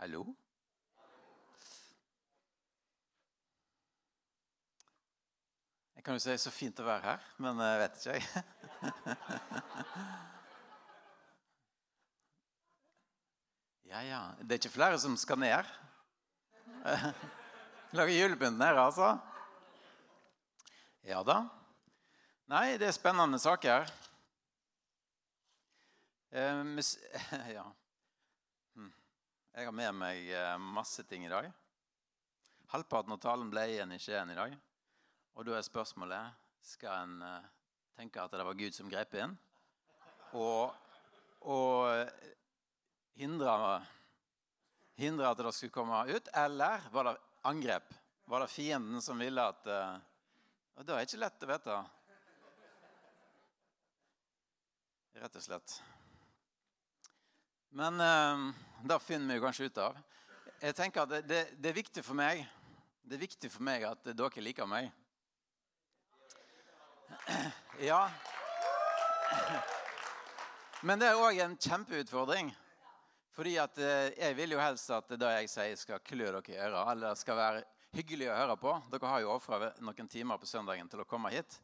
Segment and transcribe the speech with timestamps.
[0.00, 0.22] Hallo?
[5.92, 8.24] Jeg kan jo si så fint å være her, men jeg vet ikke, jeg.
[13.90, 14.20] Ja, ja.
[14.38, 15.68] Det er ikke flere som skal ned?
[17.98, 19.10] Lager julepynt nede, altså?
[21.04, 21.42] Ja da.
[22.48, 23.90] Nei, det er spennende saker.
[26.30, 26.64] Eh,
[27.58, 27.66] ja.
[29.50, 31.48] Jeg har med meg eh, masse ting i dag.
[32.70, 34.52] Halvparten av talen ble igjen i Skien i dag.
[35.34, 37.48] Og da er spørsmålet skal en eh,
[37.98, 39.34] tenke at det var Gud som grep inn,
[40.38, 40.70] og,
[41.42, 42.30] og eh,
[43.18, 43.56] hindre,
[45.02, 47.16] hindre at det skulle komme ut, eller var det
[47.50, 47.90] angrep?
[48.30, 49.66] Var det fienden som ville at
[50.78, 51.82] Og det er ikke lett å vite.
[55.18, 55.80] Rett og slett.
[57.74, 59.98] Men eh, det finner vi kanskje ut av.
[60.60, 62.42] Jeg tenker at det, det, det er viktig for meg
[63.02, 64.90] Det er viktig for meg at dere liker meg.
[67.80, 68.02] Ja.
[70.84, 72.52] Men det er òg en kjempeutfordring.
[73.36, 76.58] Fordi at eh, jeg vil jo helst at det jeg sier, skal klø dere i
[76.60, 76.92] øret.
[76.92, 77.64] Eller skal være
[77.96, 78.74] hyggelig å høre på.
[78.92, 81.56] Dere har jo ofra noen timer på søndagen til å komme hit.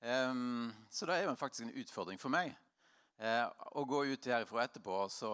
[0.00, 2.52] Ehm, så det er jo faktisk en utfordring for meg.
[3.20, 3.44] Eh,
[3.76, 5.32] å gå ut herifra etterpå, og så,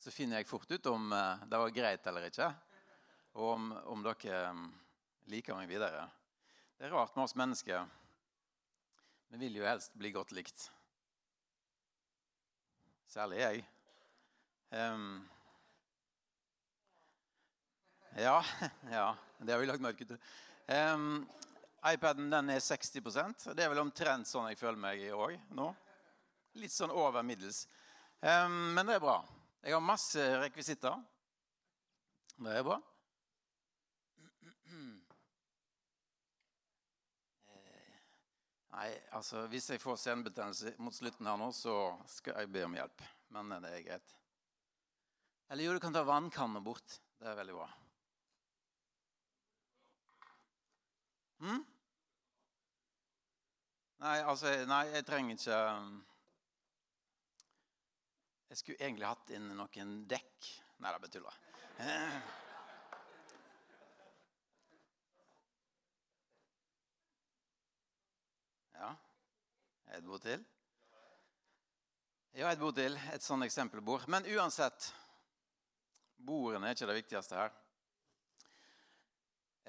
[0.00, 2.48] så finner jeg fort ut om eh, det var greit eller ikke.
[3.36, 4.60] Og om, om dere eh,
[5.32, 6.06] liker meg videre.
[6.78, 7.84] Det er rart med oss mennesker.
[9.30, 10.70] Vi vil jo helst bli godt likt.
[13.10, 13.60] Særlig jeg.
[14.70, 15.20] Um,
[18.16, 18.38] ja,
[18.96, 20.18] ja, det har vi lagt merke til.
[20.70, 21.26] Um,
[21.90, 22.96] iPaden den er 60
[23.50, 25.68] og Det er vel omtrent sånn jeg føler meg òg nå.
[26.62, 27.66] Litt sånn over middels.
[28.22, 29.18] Um, men det er bra.
[29.60, 30.94] Jeg har masse rekvisitter.
[32.40, 32.78] Det er bra.
[37.50, 37.98] Eh,
[38.72, 41.74] Nei, altså Hvis jeg får senebetennelse mot slutten her nå, så
[42.08, 43.04] skal jeg be om hjelp.
[43.36, 44.16] Men det er greit.
[45.50, 46.96] Eller jo, du kan ta vannkanna bort.
[47.20, 47.68] Det er veldig bra.
[51.40, 51.64] Hm?
[54.00, 55.98] Nei, altså Nei, jeg trenger ikke um,
[58.50, 60.46] Jeg skulle egentlig hatt inn noen dekk.
[60.82, 61.34] Nei, det bare tuller.
[68.74, 68.88] Ja.
[69.94, 70.42] Et bord til?
[72.34, 72.98] Ja, et bord til.
[73.14, 74.08] Et sånn eksempelbord.
[74.10, 74.90] Men uansett
[76.18, 77.54] Bordene er ikke det viktigste her.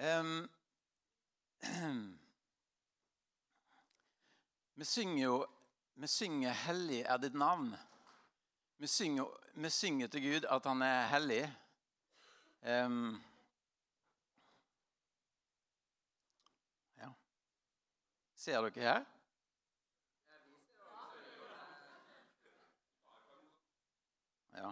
[0.02, 0.50] Um,
[4.82, 5.38] vi synger jo
[6.02, 7.76] Vi synger 'Hellig er ditt navn'.
[8.82, 11.42] Vi synger, vi synger til Gud at han er hellig.
[12.86, 13.24] Um,
[16.98, 17.10] ja.
[18.36, 19.04] Ser dere her?
[24.56, 24.72] Ja.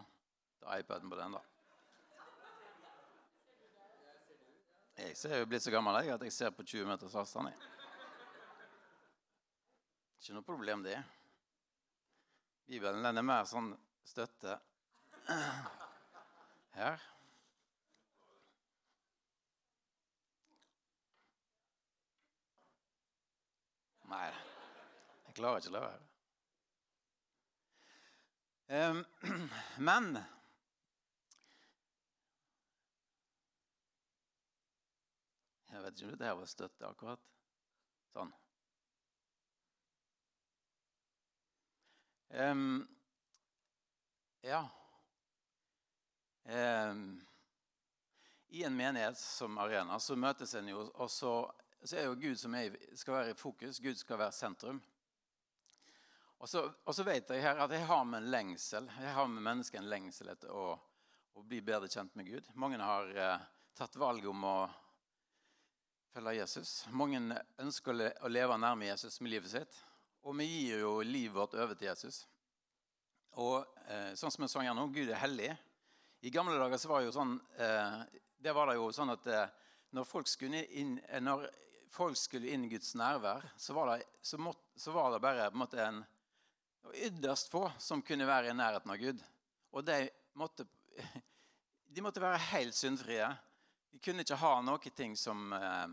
[0.59, 1.41] Ta iPaden på den, da.
[5.03, 7.51] Jeg ser jo blitt så gammel jeg, at jeg ser på 20 meters avstand.
[7.51, 7.69] jeg.
[10.17, 10.97] Ikke noe problem, det.
[12.65, 13.69] Bibelen den er mer sånn
[14.09, 14.57] støtte
[16.73, 16.99] her.
[24.09, 24.27] Nei,
[25.27, 26.05] jeg klarer ikke å la være.
[29.89, 30.05] Men
[35.69, 37.21] Jeg vet ikke om dette var støtte akkurat.
[38.11, 38.31] Sånn.
[42.45, 42.65] Em,
[44.45, 44.63] ja
[46.49, 47.25] Em,
[48.47, 51.33] I en menighet som Arena så møtes en jo, og så,
[51.83, 53.79] så er jo Gud som er, skal være i fokus.
[53.79, 54.79] Gud skal være sentrum.
[56.39, 58.89] Og så, og så vet jeg her at jeg har med en lengsel.
[58.97, 60.71] Jeg har med mennesket en lengsel etter å,
[61.35, 62.49] å bli bedre kjent med Gud.
[62.57, 63.47] Mange har eh,
[63.77, 64.57] tatt valg om å
[66.15, 66.73] følge Jesus.
[66.89, 67.21] Mange
[67.61, 67.93] ønsker
[68.23, 69.81] å leve nærme Jesus med livet sitt.
[70.25, 72.23] Og vi gir jo livet vårt over til Jesus.
[73.37, 75.51] Og eh, sånn som vi sang her nå, Gud er hellig.
[76.21, 77.99] I gamle dager så var det jo sånn eh,
[78.43, 79.45] Det var det jo sånn at eh,
[79.95, 81.47] når folk inn, eh, når
[81.89, 85.47] folk skulle inn i Guds nærvær, så var det, så måtte, så var det bare
[85.47, 86.03] en måte en
[86.93, 89.23] ytterst få som kunne være i nærheten av Gud.
[89.73, 89.97] Og de
[90.37, 90.65] måtte,
[91.93, 93.27] de måtte være helt syndfrie.
[93.89, 95.87] De kunne ikke ha noen ting som, eh,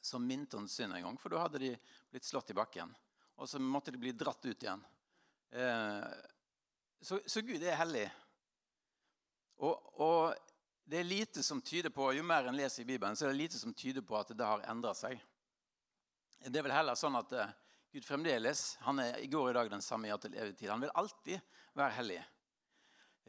[0.00, 1.74] som minte om synd engang, for da hadde de
[2.10, 2.90] blitt slått i bakken.
[3.36, 4.82] Og så måtte de bli dratt ut igjen.
[5.54, 6.06] Eh,
[7.00, 8.08] så, så Gud er hellig.
[9.62, 10.34] Og, og,
[10.84, 13.38] det er lite som tyder på, Jo mer en leser i Bibelen, så er det
[13.38, 15.20] lite som tyder på at det har endra seg.
[16.44, 17.52] Det er vel heller sånn at uh,
[17.94, 20.72] Gud fremdeles han er i går i dag den samme ja til evig tid.
[20.74, 22.18] Han vil alltid være hellig.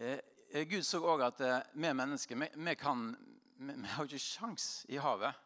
[0.02, 3.06] Uh, Gud så òg at vi mennesker vi, kan,
[3.60, 5.44] vi har ikke sjans i havet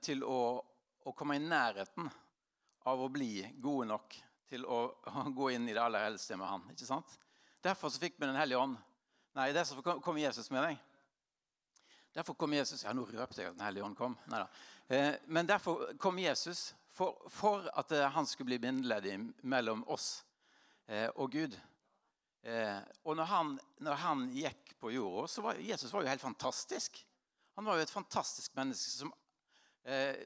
[0.00, 0.36] til å,
[1.04, 2.06] å, komme i nærheten
[2.88, 4.16] av å bli gode nok
[4.52, 4.84] til å,
[5.38, 6.70] gå inn i det aller eldste med Han.
[6.74, 7.18] ikke sant?
[7.62, 8.78] Derfor så fikk vi Den hellige ånd
[9.32, 10.80] Nei, derfor kom Jesus med deg.
[12.12, 14.16] Derfor kom Jesus Ja, nå røpte jeg at Den hellige ånd kom.
[14.28, 14.48] Neida.
[14.92, 19.08] Eh, men derfor kom Jesus for, for at eh, han skulle bli bindeledd
[19.48, 20.24] mellom oss
[20.86, 21.56] eh, og Gud.
[22.42, 23.50] Og når han,
[23.86, 26.98] når han, gikk på jorda, så var Jesus var jo helt fantastisk.
[27.54, 29.12] Han var jo et fantastisk menneske som,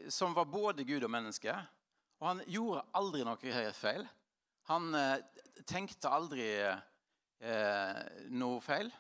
[0.09, 1.53] som var både Gud og menneske.
[2.17, 4.09] Og han gjorde aldri noe feil.
[4.67, 4.91] Han
[5.67, 6.47] tenkte aldri
[7.39, 8.01] eh,
[8.35, 8.91] noe feil.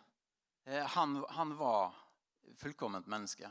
[0.65, 1.95] Eh, han, han, var
[2.57, 3.51] fullkomment menneske.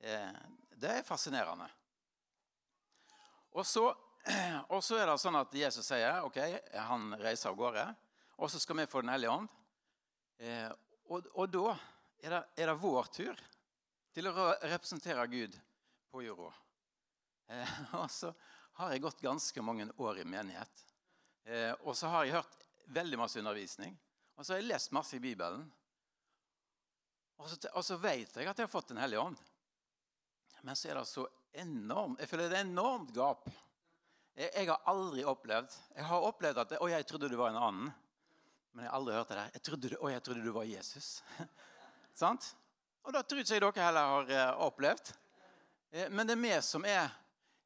[0.00, 0.32] Eh,
[0.76, 1.68] det er fascinerende.
[3.52, 3.88] Og så,
[4.74, 6.40] og så, er det sånn at Jesus sier ok,
[6.88, 7.86] han reiser av gårde.
[8.42, 9.50] Og så skal vi få Den hellige ånd.
[10.42, 10.70] Eh,
[11.12, 11.74] og, og, da
[12.22, 13.42] er det, er det, vår tur
[14.12, 15.58] til å representere Gud
[16.10, 16.54] på jorda.
[17.52, 18.32] Eh, og så
[18.80, 20.86] har jeg gått ganske mange år i menighet.
[21.44, 22.58] Eh, og så har jeg hørt
[22.92, 23.96] veldig masse undervisning.
[24.36, 25.64] Og så har jeg lest masse i Bibelen.
[27.42, 29.38] Og så, og så vet jeg at jeg har fått Den hellige ånd.
[30.62, 31.26] Men så er det så
[31.58, 33.48] enormt Jeg føler det er enormt gap.
[34.36, 37.60] Jeg, jeg, har aldri opplevd Jeg har opplevd at Å, jeg trodde du var en
[37.60, 37.90] annen.
[38.72, 39.56] Men jeg har aldri hørt det der.
[39.56, 41.08] Jeg trodde, å, jeg trodde du var Jesus.
[42.22, 42.52] Sant?
[43.02, 45.10] Og da tror ikke jeg dere heller har uh, opplevd.
[45.90, 47.10] Eh, men det er vi som er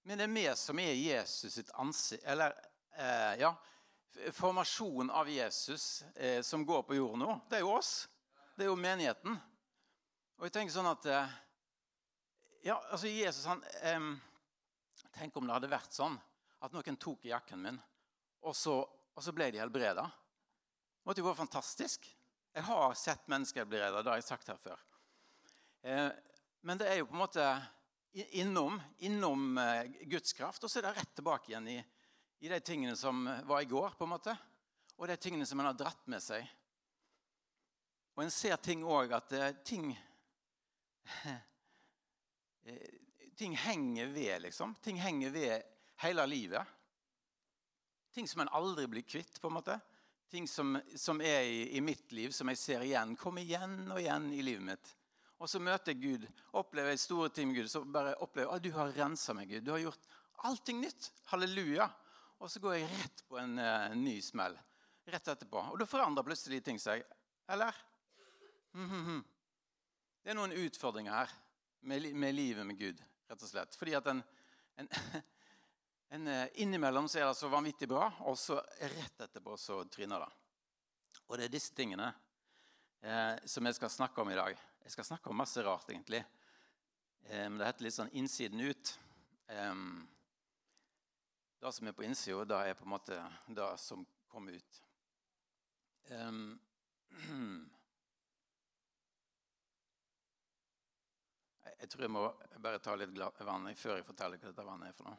[0.06, 2.55] men det er vi som er Jesus sitt ansikt Eller
[2.98, 3.54] uh, ja,
[4.32, 8.08] formasjonen av Jesus eh, som går på jorden nå, det er jo oss.
[8.56, 9.37] Det er jo menigheten.
[10.37, 11.34] Og jeg tenker sånn at eh,
[12.66, 14.06] Ja, altså Jesus han eh,
[15.16, 16.16] Tenk om det hadde vært sånn
[16.64, 17.76] at noen tok i jakken min,
[18.48, 20.02] og så, og så ble de helbreda.
[20.02, 22.08] Det måtte jo være fantastisk.
[22.56, 24.00] Jeg har sett mennesker bli redda.
[24.02, 24.81] Det har jeg sagt her før.
[25.84, 26.08] Eh,
[26.66, 27.46] men det er jo på en måte
[28.40, 31.78] innom, innom eh, Guds kraft, og så er det rett tilbake igjen i
[32.38, 34.37] i de tingene som var i går, på en måte,
[34.97, 36.47] og de tingene som en har dratt med seg.
[38.17, 39.91] Og en ser ting òg at eh, ting
[42.65, 42.94] eh,
[43.37, 44.71] Ting henger ved, liksom.
[44.81, 45.62] Ting henger ved
[46.00, 46.65] hele livet.
[48.17, 49.77] Ting som en aldri blir kvitt, på en måte.
[50.33, 53.12] Ting som, som er i, i, mitt liv, som jeg ser igjen.
[53.21, 54.88] Kom igjen og igjen i livet mitt.
[55.37, 56.25] Og så møter jeg Gud,
[56.56, 57.69] opplever jeg store ting med Gud.
[57.69, 59.69] Så bare opplever jeg du har rensa meg, Gud.
[59.69, 60.09] Du har gjort
[60.49, 61.12] allting nytt.
[61.29, 61.91] Halleluja
[62.38, 64.56] og så går jeg rett på en uh, ny smell
[65.06, 65.62] rett etterpå.
[65.73, 67.05] Og da forandrer plutselig ting seg.
[67.49, 67.75] Eller?
[68.75, 69.25] Mm -hmm.
[70.23, 71.31] Det er noen utfordringer her
[71.81, 73.75] med, med, livet med Gud, rett og slett.
[73.75, 74.23] Fordi at en,
[74.77, 74.88] en,
[76.09, 80.21] en uh, innimellom så er det så vanvittig bra, og så rett etterpå så tryner
[80.21, 80.33] det.
[81.28, 82.14] Og det er disse tingene
[83.02, 84.59] eh, som jeg skal snakke om i dag.
[84.83, 86.25] Jeg skal snakke om masse rart, egentlig.
[87.28, 88.99] Men det heter litt sånn 'innsiden ut'.
[89.49, 90.09] Um,
[91.60, 94.82] det som er på innsida, det er på en måte det som kommer ut.
[96.10, 96.60] Um,
[101.80, 104.94] jeg tror jeg må bare ta litt vann før jeg forteller hva dette vannet er
[104.98, 105.18] for noe.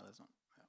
[0.00, 0.32] Eller sånn.
[0.56, 0.64] Ja.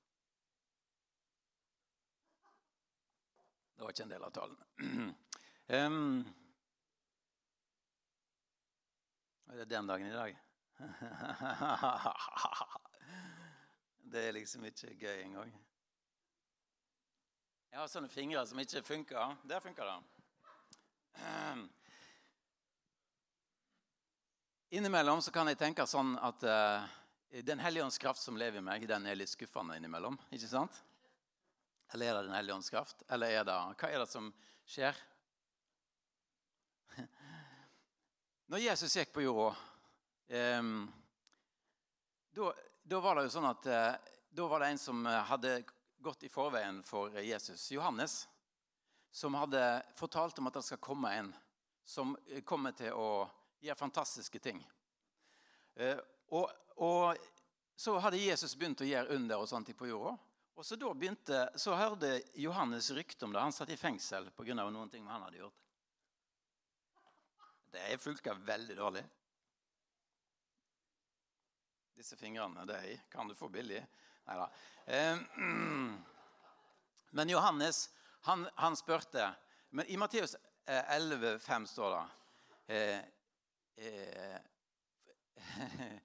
[3.73, 4.59] Det var ikke en del av talen.
[5.79, 6.17] um,
[9.53, 10.31] er den dagen i dag?
[14.13, 15.51] Det er liksom ikke gøy engang.
[17.72, 19.32] Jeg har sånne fingre som ikke funker.
[19.50, 19.96] Der funker det.
[24.77, 26.86] Innimellom så kan jeg tenke sånn at uh,
[27.41, 30.20] Den hellige ånds kraft som lever i meg, den er litt skuffende innimellom.
[30.29, 30.77] ikke sant?
[31.89, 33.01] Eller er det Den hellige ånds kraft?
[33.10, 34.27] Eller er det, hva er det som
[34.70, 35.00] skjer?
[38.53, 39.55] Når Jesus gikk på jorda
[40.62, 40.86] um,
[42.38, 43.93] da da var det jo sånn at eh,
[44.35, 45.53] da var det en som eh, hadde
[46.03, 48.25] gått i forveien for Jesus, Johannes,
[49.11, 49.61] som hadde
[49.95, 51.29] fortalt om at det skal komme en
[51.87, 53.23] som eh, kommer til å
[53.63, 54.59] gjøre fantastiske ting.
[56.35, 56.49] Og,
[56.83, 57.21] og
[57.79, 60.17] så hadde Jesus begynt å gjøre under og sånt på jorda.
[60.59, 63.41] Og så da begynte, så hørte Johannes rykte om det.
[63.41, 64.53] Han satt i fengsel pga.
[64.59, 65.63] noen ting han hadde gjort.
[67.73, 69.07] Det funka veldig dårlig.
[71.93, 73.81] Disse fingrene de kan du få billig.
[74.25, 74.50] Nei da.
[74.85, 75.17] Eh,
[77.17, 77.89] men Johannes
[78.21, 79.33] han, han spurte
[79.69, 80.35] men I Matteus
[80.65, 81.95] eh, 11,5 står
[82.67, 83.03] det
[83.75, 84.38] eh,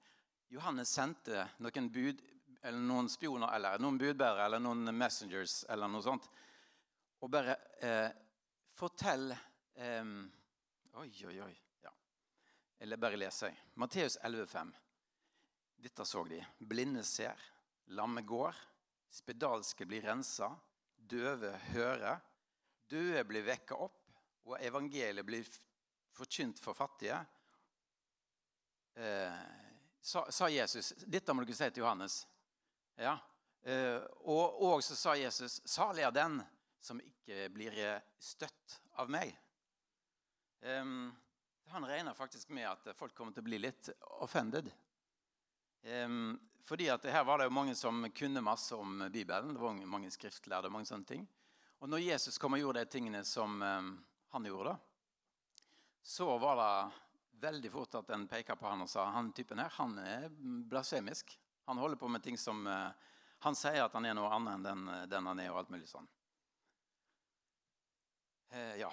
[0.47, 2.21] Johannes sendte noen bud,
[2.61, 6.25] eller noen spioner eller noen budbærere eller noen messengers eller noe sånt.
[7.21, 8.09] Og bare eh,
[8.73, 9.29] fortell
[9.79, 11.53] Oi, oi, oi.
[11.85, 11.91] Ja.
[12.83, 13.61] Eller bare leser jeg.
[13.79, 14.73] Matteus 11,5.
[15.79, 16.39] Dette så de.
[16.59, 17.39] Blinde ser,
[17.95, 18.55] lamme går,
[19.09, 20.49] spedalske blir rensa,
[20.97, 22.19] døve hører,
[22.91, 23.95] døde blir vekka opp,
[24.49, 25.47] og evangeliet blir
[26.15, 27.19] forkynt for fattige.
[28.99, 29.39] Eh,
[30.01, 32.19] sa, sa, Jesus Dette må dere si til Johannes.
[32.99, 33.15] Ja.
[33.63, 36.39] Eh, og, og så sa Jesus Salig er den
[36.83, 37.79] som ikke blir
[38.19, 39.31] støtt av meg.
[40.59, 40.83] Eh,
[41.71, 44.71] han regner faktisk med at folk kommer til å bli litt offended.
[46.69, 49.53] Fordi at her var det jo mange som kunne masse om Bibelen.
[49.55, 51.23] Det var mange skriftlærde og mange sånne ting.
[51.79, 54.75] Og når Jesus kom og gjorde de tingene som han gjorde,
[56.03, 56.99] så var det
[57.39, 60.27] veldig fort at en peka på han og sa han typen her, han er
[60.69, 61.31] blasfemisk.
[61.69, 62.89] Han holder på med ting som uh,
[63.39, 65.85] Han sier at han er noe annet enn den, den han er, og alt mulig
[65.87, 66.07] sånn.
[68.51, 68.89] Uh, ja.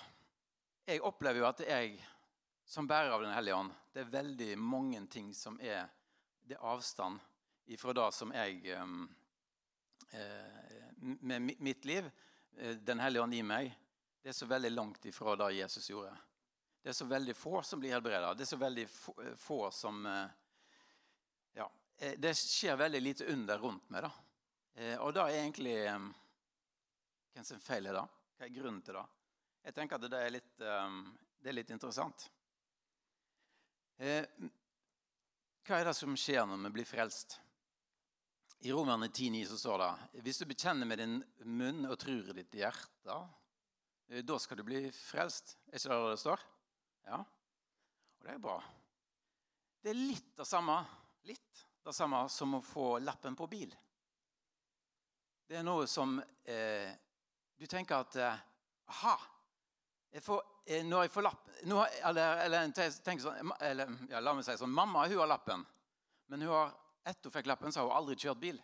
[0.86, 1.96] Jeg opplever jo at jeg,
[2.62, 5.88] som bærer av Den hellige ånd, det er veldig mange ting som er
[6.46, 7.18] Det er avstand
[7.74, 9.00] ifra det som jeg um,
[10.12, 12.10] uh, Med mitt liv,
[12.86, 13.72] Den hellige ånd i meg,
[14.22, 16.12] det er så veldig langt ifra det Jesus gjorde.
[16.82, 18.30] Det er så veldig få som blir helbreda.
[18.34, 18.86] Det er så veldig
[19.36, 20.06] få som
[21.52, 21.66] Ja.
[22.16, 24.06] Det skjer veldig lite under rundt meg.
[24.06, 24.88] da.
[25.04, 25.76] Og da er egentlig
[27.34, 28.06] Hvem sin feil er det?
[28.38, 29.04] Hva er grunnen til det?
[29.64, 32.30] Jeg tenker at det er litt, det er litt interessant.
[35.66, 37.40] Hva er det som skjer når vi blir frelst?
[38.62, 42.36] I Romerne 10,9 så står det hvis du bekjenner med din munn og tror i
[42.36, 43.16] ditt hjerte,
[44.06, 45.56] da skal du bli frelst.
[45.66, 46.44] Er ikke det det står?
[47.08, 48.54] Ja, og det er bra.
[49.82, 50.78] Det er litt det samme,
[51.26, 53.74] litt det samme som å få lappen på bil.
[55.50, 56.94] Det er noe som eh,
[57.58, 58.38] Du tenker at eh,
[58.94, 59.18] Aha!
[60.14, 64.34] Jeg får, eh, når jeg får lapp nå, eller, eller, tenk sånn, eller, ja, La
[64.34, 65.62] meg si sånn Mamma hun har lappen,
[66.30, 66.74] men hun har,
[67.06, 68.58] etter hun fikk lappen, så har hun aldri kjørt bil.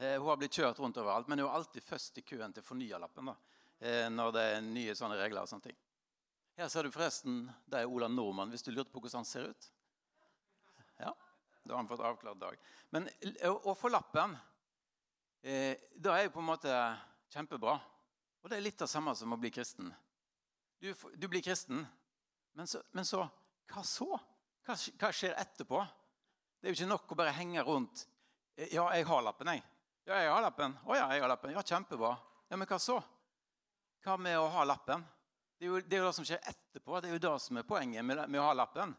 [0.00, 2.64] Eh, hun har blitt kjørt rundt overalt, men hun er alltid først i køen til
[2.64, 3.30] å fornye lappen.
[3.30, 3.36] da,
[3.80, 5.76] eh, når det er nye sånne regler og sånne ting.
[6.56, 9.70] Her ser du forresten er Ola Nordmann, hvis du lurte på hvordan han ser ut.
[10.98, 11.14] Ja,
[11.64, 12.56] Da har han fått avklart dag.
[12.90, 13.08] Men
[13.44, 14.32] å få lappen,
[15.42, 16.98] eh, det er jo på en måte
[17.30, 17.78] kjempebra.
[18.42, 19.94] Og det er litt det samme som å bli kristen.
[20.80, 21.86] Du, du blir kristen,
[22.52, 23.26] men så, men så,
[23.70, 24.08] Hva så?
[24.64, 25.80] Hva, hva, skjer etterpå?
[26.60, 28.06] Det er jo ikke nok å bare henge rundt.
[28.56, 29.62] Eh, ja, jeg har lappen, jeg.
[30.08, 30.76] Ja, jeg har lappen.
[30.84, 31.52] Å ja, jeg har lappen.
[31.54, 32.14] Ja, kjempebra.
[32.50, 32.96] Ja, Men hva så?
[34.04, 35.04] Hva med å ha lappen?
[35.58, 37.00] Det er, jo, det er jo det som skjer etterpå.
[37.00, 38.96] Det er jo det som er poenget med, med å ha lappen.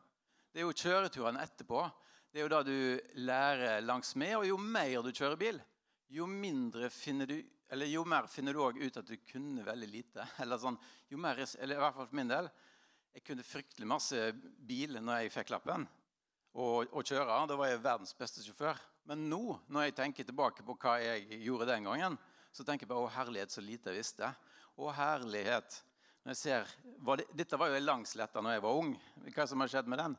[0.54, 1.84] Det er jo kjøreturene etterpå.
[2.32, 4.36] Det er jo det du lærer langs med.
[4.38, 5.58] Og jo mer du kjører bil,
[6.12, 7.40] jo, mindre finner du,
[7.88, 10.26] jo mer finner du òg ut at du kunne veldig lite.
[10.44, 10.78] Eller sånn,
[11.12, 12.50] jo mer, eller i hvert fall for min del.
[13.16, 14.32] Jeg kunne fryktelig masse
[14.68, 15.86] bil når jeg fikk lappen.
[16.52, 17.38] Og, og kjøre.
[17.48, 18.80] Da var jeg verdens beste sjåfør.
[19.08, 22.18] Men nå, når jeg tenker tilbake på hva jeg gjorde den gangen,
[22.52, 24.28] så tenker jeg på å herlighet, så lite jeg visste.
[24.76, 25.80] Å herlighet
[26.22, 28.92] når jeg ser, var det, Dette var jo ei langsletta når jeg var ung.
[29.32, 30.18] Hva som har skjedd med den?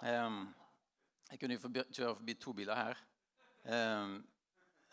[0.00, 0.38] Um,
[1.28, 3.02] jeg kunne jo forbi, kjøre forbi to biler her.
[3.66, 4.14] Um,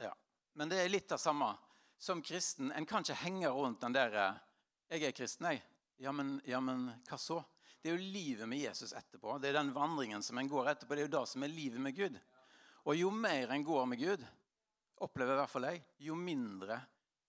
[0.02, 0.12] ja.
[0.60, 1.54] Men det er litt av samme.
[1.98, 4.42] Som kristen en kan ikke henge rundt den der eh,
[4.90, 5.64] 'Jeg er kristen, jeg.'
[5.98, 7.44] Ja men, ja, men hva så?
[7.82, 9.38] Det er jo livet med Jesus etterpå.
[9.40, 10.96] Det er den vandringen som en går etterpå.
[10.96, 12.20] Det er jo det som er livet med Gud.
[12.84, 14.26] Og jo mer en går med Gud,
[14.98, 16.82] opplever i hvert fall jeg, jo mindre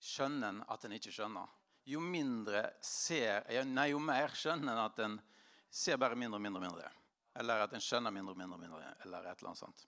[0.03, 1.47] skjønner en at en ikke skjønner
[1.87, 5.19] jo mindre ser Nei, jo mer skjønner en at en
[5.71, 6.61] ser bare mindre og mindre.
[6.61, 6.91] og mindre.
[7.37, 9.87] Eller at en skjønner mindre og mindre, mindre, eller et eller annet sånt.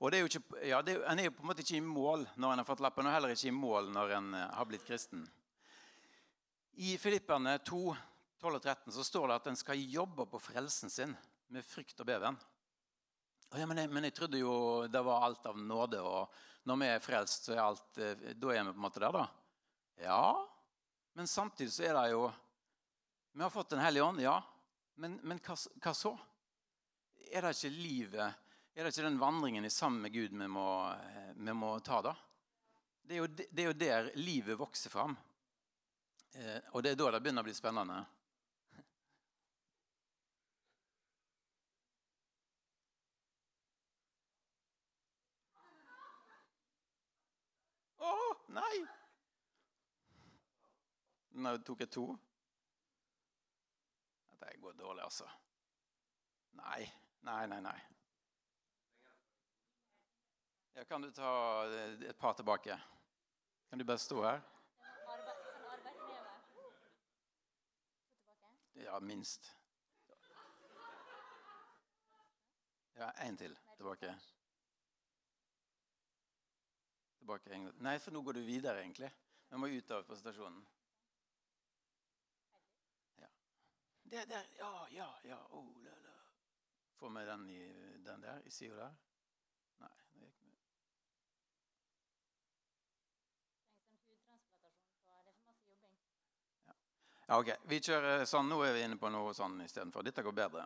[0.00, 2.54] Og er ikke, ja, er, En er jo på en måte ikke i mål når
[2.54, 5.26] en har fått lappen, og heller ikke i mål når en eh, har blitt kristen.
[6.80, 7.80] I Filipperne 2,
[8.40, 11.12] 12 og 13 så står det at en skal jobbe på frelsen sin
[11.52, 12.38] med frykt og beven.
[13.52, 14.54] Ja, men, jeg, men, jeg, trodde jo
[14.88, 16.32] det var alt av nåde, og
[16.70, 19.20] når vi er frelst, så er alt, eh, da er vi på en måte der,
[19.20, 19.26] da.
[20.00, 20.24] Ja,
[21.18, 22.30] men samtidig så er det jo
[23.34, 24.38] Vi har fått Den hellige ånd, ja.
[24.96, 26.14] Men, men hva, hva, så?
[27.28, 28.39] Er det ikke livet
[28.74, 30.66] Er det ikke den vandringen i sammen med Gud vi må,
[31.34, 32.14] vi må ta, da?
[33.02, 35.16] Det er, jo, det er, jo, der livet vokser fram.
[36.38, 37.98] Eh, og det er da det begynner å bli spennende.
[47.98, 48.14] Å,
[48.54, 48.74] nei!
[51.42, 52.08] Nå tok jeg to.
[54.30, 55.26] Dette går dårlig, altså.
[56.62, 56.84] Nei,
[57.26, 57.64] nei, nei.
[57.66, 57.80] nei.
[60.74, 62.80] Ja, kan du ta eh, et par tilbake?
[63.68, 64.40] Kan du bare stå her?
[68.72, 69.56] Ja, minst.
[72.94, 74.14] Ja, én til tilbake.
[77.18, 77.58] Tilbake.
[77.78, 79.10] Nei, for nå går du videre, egentlig.
[79.50, 80.60] Vi må ut av presentasjonen.
[83.18, 83.30] Ja.
[84.02, 84.50] Det der.
[84.58, 85.38] Ja, ja, ja.
[85.50, 86.16] Oh, la, la.
[86.98, 87.48] Får vi den,
[88.04, 88.98] den der, i sida der.
[89.80, 90.49] Nei, det gikk
[97.30, 97.50] Ja, ok.
[97.70, 98.48] Vi kjører sånn.
[98.50, 100.02] Nå er vi inne på noe sånn istedenfor.
[100.02, 100.64] Dette går bedre.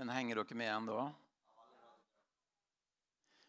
[0.00, 0.98] Men henger dere med ennå?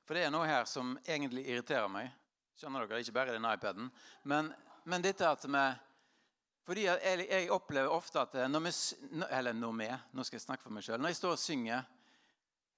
[0.05, 2.13] For det er noe her som egentlig irriterer meg.
[2.61, 3.01] Skjønner dere?
[3.01, 3.89] Ikke bare den iPaden.
[4.21, 4.53] Men,
[4.85, 5.69] men dette at vi
[6.71, 8.71] fordi jeg, jeg, opplever ofte at når vi
[9.27, 11.01] Eller når vi Nå skal jeg snakke for meg sjøl.
[11.03, 11.81] Når jeg står og synger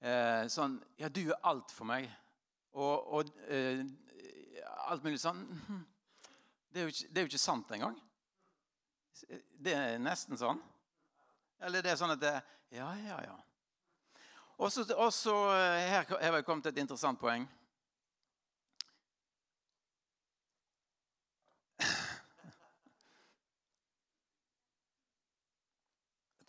[0.02, 2.08] eh, sånn Ja, du er alt for meg.
[2.74, 3.84] Og, og eh,
[4.90, 5.44] alt mulig sånn
[6.74, 7.94] det er, ikke, det er, jo ikke, sant engang.
[9.62, 10.58] Det er nesten sånn.
[11.62, 12.34] Eller det er sånn at det
[12.74, 13.36] Ja, ja, ja.
[14.58, 17.46] Og så eh, her har jeg kommet til et interessant poeng.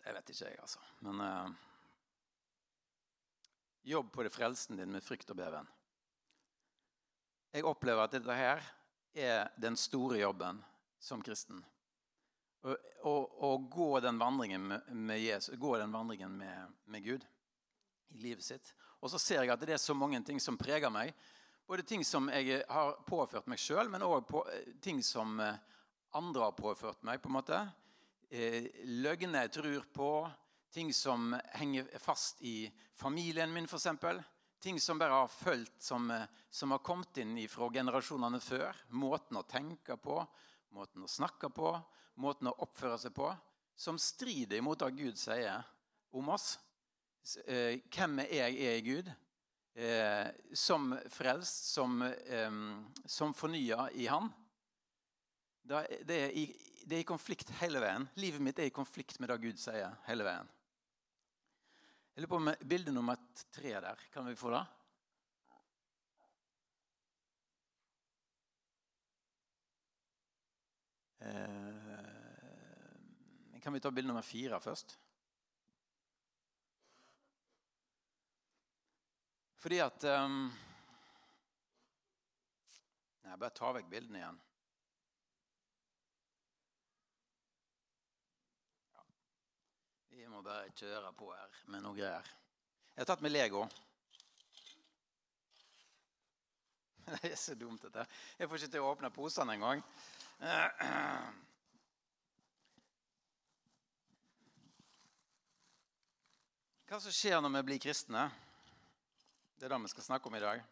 [0.06, 0.82] Jeg vet ikke, jeg, altså.
[1.06, 1.50] Men uh,
[3.90, 5.68] jobb på det frelsen din med frykt og beven.
[7.56, 8.66] Jeg opplever at dette her
[9.16, 10.60] er den store jobben
[11.00, 11.64] som kristen.
[12.66, 17.26] Å gå den vandringen med, med Jesus, gå den vandringen med, med Gud
[18.10, 18.74] i livet sitt.
[19.00, 21.14] Og så ser jeg at det er så mange ting som preger meg.
[21.66, 24.44] Både ting som jeg har påført meg sjøl, men òg på,
[24.82, 25.58] ting som eh,
[26.18, 27.22] andre har påført meg.
[27.22, 27.62] på en måte.
[28.30, 30.10] Eh, løgner jeg tror på.
[30.74, 32.66] Ting som henger fast i
[32.98, 33.88] familien min, f.eks.
[34.60, 36.10] Ting som bare har fulgt, som,
[36.50, 38.76] som, har kommet inn fra generasjonene før.
[38.98, 40.18] Måten å tenke på,
[40.76, 41.76] måten å snakke på,
[42.20, 43.30] måten å oppføre seg på.
[43.76, 45.62] Som strider imot det Gud sier
[46.16, 46.56] om oss.
[47.46, 49.14] Eh, hvem jeg er i Gud.
[49.76, 52.00] Eh, som frelst, som,
[53.06, 54.32] som fornya i Han.
[55.66, 56.36] Det er
[56.86, 58.06] det er i konflikt hele veien.
[58.22, 60.50] Livet mitt er i konflikt med det Gud sier hele veien.
[62.14, 63.18] Jeg lurer på om bilde nummer
[63.52, 64.04] tre der.
[64.14, 64.62] Kan vi få det?
[71.26, 71.90] Eh,
[73.66, 75.00] kan vi ta bilde nummer fire først?
[79.58, 80.52] Fordi at um,
[83.26, 84.38] Jeg bare tar vekk bildene igjen.
[90.16, 92.24] Vi må bare kjøre på her med noe greier.
[92.94, 93.66] Jeg har tatt med Lego.
[97.10, 98.06] Det er så dumt, dette.
[98.40, 99.84] Jeg får ikke til å åpne posene engang.
[106.88, 108.24] Hva som skjer når vi blir kristne?
[109.60, 110.64] Det er det vi skal snakke om i dag.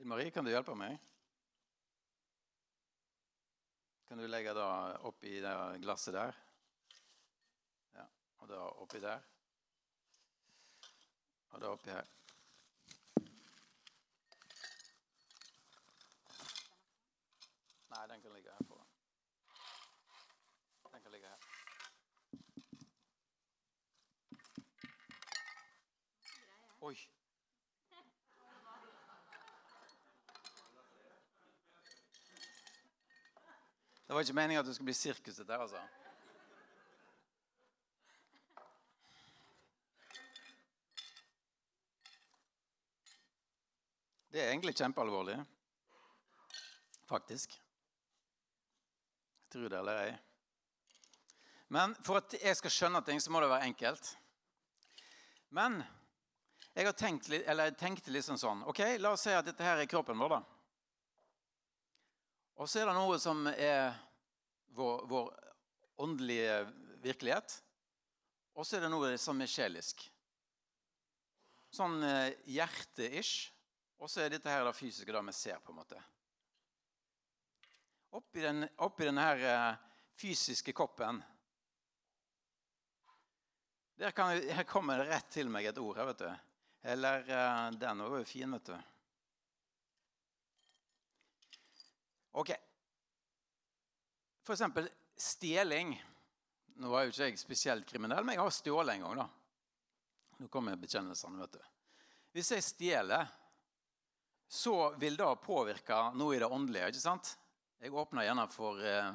[0.00, 0.96] Inn Marie, kan du hjelpe meg?
[4.08, 4.62] Kan du legge det
[5.02, 6.32] oppi det glasset der?
[7.94, 8.04] Ja,
[8.38, 9.20] og da oppi der.
[11.48, 12.04] Og da oppi her.
[17.90, 18.86] Nei, den kan ligge her foran.
[20.92, 21.38] Den kan ligge her.
[26.80, 26.96] Oi.
[34.06, 35.80] Det var ikke meningen at du skulle bli sirkus, dette her, altså.
[44.30, 45.40] Det er egentlig kjempealvorlig.
[47.08, 47.56] Faktisk.
[49.50, 50.14] Tro det eller ei.
[51.68, 54.12] Men for at jeg skal skjønne ting, så må det være enkelt.
[55.56, 55.80] Men
[56.76, 59.80] jeg har tenkt, eller jeg tenkte liksom sånn Ok, la oss si at dette her
[59.80, 60.55] er kroppen vår, da.
[62.56, 63.92] Og så er det noe som er
[64.76, 65.32] vår, vår
[66.00, 66.60] åndelige
[67.04, 67.58] virkelighet.
[68.56, 70.06] Og så er det noe som er sjelisk.
[71.76, 73.50] Sånn eh, hjerte-ish.
[74.00, 76.00] Og så er dette her det fysiske, det vi ser, på en måte.
[78.16, 81.20] Oppi, den, oppi denne her, eh, fysiske koppen
[83.96, 86.00] Der kan, her kommer det rett til meg et ord.
[86.08, 86.28] vet du.
[86.84, 88.76] Eller uh, Den var jo fin, vet du.
[92.36, 92.52] Ok.
[94.44, 95.94] For eksempel stjeling.
[96.76, 99.22] Nå var jo ikke jeg spesielt kriminell, men jeg har stjålet en gang.
[99.22, 99.28] da.
[100.42, 101.40] Nå kommer bekjennelsene.
[101.40, 101.62] vet du.
[102.36, 103.30] Hvis jeg stjeler,
[104.48, 106.90] så vil det påvirke noe i det åndelige.
[106.92, 107.38] ikke sant?
[107.80, 109.14] Jeg åpner gjerne for, eh,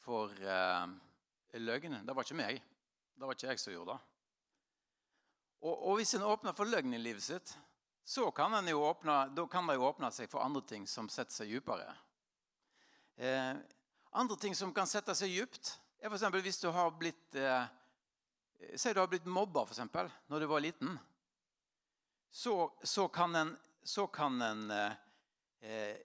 [0.00, 0.88] for uh,
[1.52, 2.00] løgn.
[2.06, 2.62] Det var ikke meg.
[3.14, 4.00] Det var ikke jeg som gjorde det.
[5.68, 7.54] Og, og hvis en åpner for løgn i livet sitt,
[8.04, 11.92] så kan, det jo åpne seg for andre ting som setter seg dypere.
[13.16, 13.54] Eh,
[14.10, 16.26] andre ting som kan sette seg dypt, er f.eks.
[16.42, 17.64] hvis du har blitt eh,
[18.78, 20.94] Si du har blitt mobba for eksempel, når du var liten.
[22.32, 23.50] Så, så kan en,
[23.84, 24.94] så kan en eh,
[25.60, 25.96] eh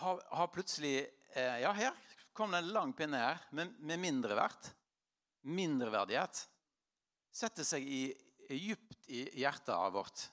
[0.00, 0.94] ha, ha, plutselig
[1.34, 1.96] eh, Ja, her
[2.32, 4.70] kom det en lang pinne her med, med mindreverd.
[5.42, 6.44] Mindreverdighet.
[7.30, 8.04] Sette seg i,
[8.48, 10.24] dypt i hjertet vårt.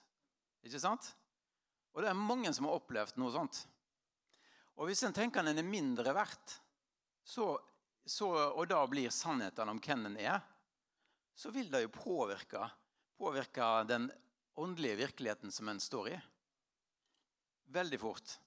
[0.65, 1.09] Ikke sant?
[1.93, 3.65] Og det er mange som har opplevd noe sånt.
[4.77, 6.59] Og hvis en tenker en er mindre verdt,
[7.25, 7.55] så,
[8.05, 10.39] så, og da blir sannheten om hvem en er,
[11.37, 12.63] så vil det jo påvirke,
[13.17, 14.09] påvirke den
[14.57, 16.19] åndelige virkeligheten som en står i.
[17.73, 18.37] Veldig fort.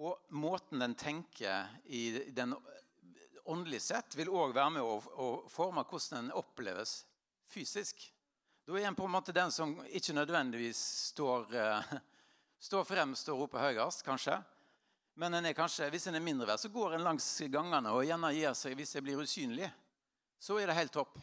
[0.00, 2.54] Og måten en tenker i den
[3.50, 7.02] åndelig sett vil òg være med å, å, forme hvordan den oppleves
[7.50, 8.06] fysisk.
[8.70, 10.78] Da er en på en måte den som ikke nødvendigvis
[11.10, 11.94] står, uh,
[12.62, 14.36] står fremst og roper høyest, kanskje.
[15.18, 18.28] Men en kanskje, hvis en er mindre verd, så går en langs gangene og gjerne
[18.36, 19.66] gir seg hvis en blir usynlig.
[20.38, 21.18] Så er det helt topp.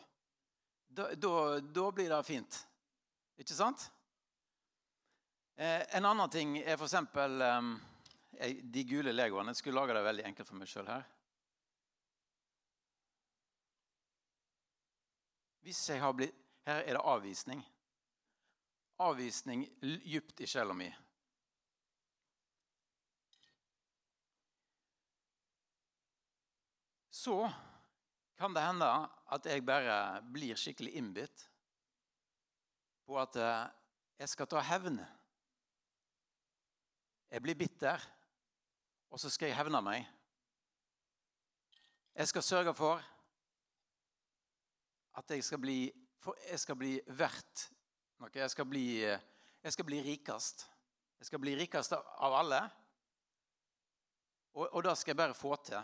[0.91, 1.31] Da, da,
[1.61, 2.57] da blir det fint.
[3.39, 3.85] Ikke sant?
[5.55, 6.97] Eh, en annen ting er f.eks.
[7.15, 7.69] Um,
[8.41, 9.53] eh, de gule legoene.
[9.55, 11.07] Jeg skulle lage det veldig enkelt for meg sjøl her.
[15.63, 17.61] Hvis jeg har blitt Her er det avvisning.
[18.99, 20.89] Avvisning djupt i sjela mi.
[27.11, 27.37] Så
[28.37, 28.89] kan det hende
[29.31, 31.45] at jeg bare blir skikkelig innbitt
[33.07, 33.63] på at eh,
[34.19, 34.99] jeg skal ta hevn.
[37.31, 38.03] Jeg blir bitter,
[39.09, 40.03] og så skal jeg hevne meg.
[42.17, 43.01] Jeg skal sørge for
[45.17, 45.79] at jeg skal bli,
[46.49, 47.67] jeg skal bli verdt
[48.21, 48.31] noe.
[48.33, 50.65] Jeg skal bli, jeg skal bli rikest.
[51.21, 52.61] Jeg skal bli rikest av alle.
[54.57, 55.79] Og, og det skal jeg bare få til.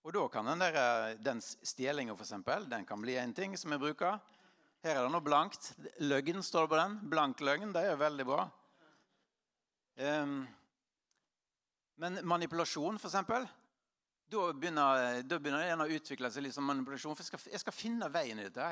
[0.00, 2.36] Og da kan den, der, den stjelinga, f.eks.,
[2.70, 4.20] den kan bli en ting som jeg bruker.
[4.80, 5.74] Her er det noe blankt.
[6.00, 6.96] Løgn står det på den.
[7.12, 7.74] Blank løgn.
[7.74, 8.46] Det er veldig bra.
[10.00, 10.38] Um,
[12.00, 13.18] men manipulasjon, f.eks.
[14.30, 17.18] Da begynner, da begynner det å utvikle seg litt som manipulasjon.
[17.18, 18.70] For jeg skal, jeg skal finne veien i dette.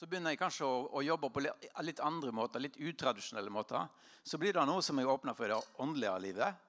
[0.00, 3.84] Så begynner jeg kanskje å, å jobbe på litt, andre måter, litt utradisjonelle måter.
[4.24, 6.62] Så blir det noe som jeg åpner for i det åndelige livet.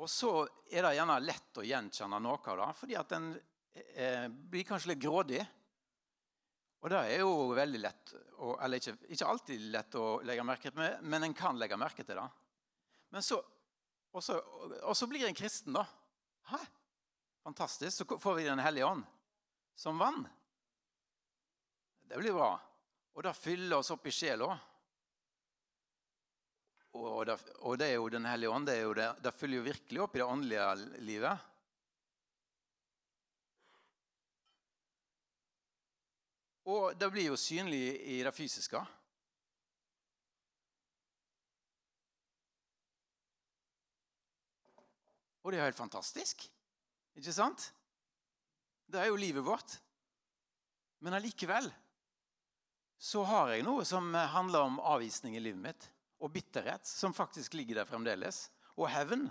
[0.00, 0.30] Og så
[0.72, 4.94] er det gjerne lett å gjenkjenne noe av det, fordi at en eh, blir kanskje
[4.94, 5.42] litt grådig.
[6.80, 8.16] Og det er jo veldig lett,
[8.56, 12.22] eller ikke, ikke, alltid lett å legge merke til, men en kan legge merke til
[12.22, 12.28] det.
[13.12, 13.42] Men så,
[14.16, 14.40] og så,
[14.80, 15.84] og så blir en kristen, da.
[16.54, 16.64] Hæ?
[17.44, 18.00] Fantastisk.
[18.00, 19.04] Så får vi Den hellige ånd
[19.76, 20.24] som vann.
[22.10, 22.56] Det blir bra.
[23.14, 24.48] Og det fyller oss opp i sjela.
[26.98, 28.66] Og, det, og det er jo Den hellige ånd.
[28.66, 30.64] Det, det, det fyller jo virkelig opp i det åndelige
[31.06, 31.44] livet.
[36.70, 38.80] Og det blir jo synlig i det fysiske.
[45.44, 46.42] Og det er helt fantastisk.
[47.14, 47.68] Ikke sant?
[48.90, 49.78] Det er jo livet vårt.
[51.06, 51.70] Men allikevel
[53.00, 55.86] så har jeg noe som handler om avvisning i livet mitt.
[56.20, 58.50] Og bitterhet, som faktisk ligger der fremdeles.
[58.76, 59.24] Og hevn.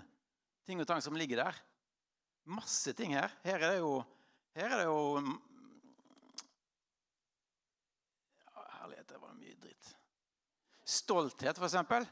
[0.66, 1.60] Ting og tang som ligger der.
[2.50, 3.30] Masse ting her.
[3.46, 3.92] Her er det jo,
[4.58, 4.98] her er det jo
[8.80, 9.94] Herlighet, det var mye dritt.
[10.82, 12.06] Stolthet, for eksempel.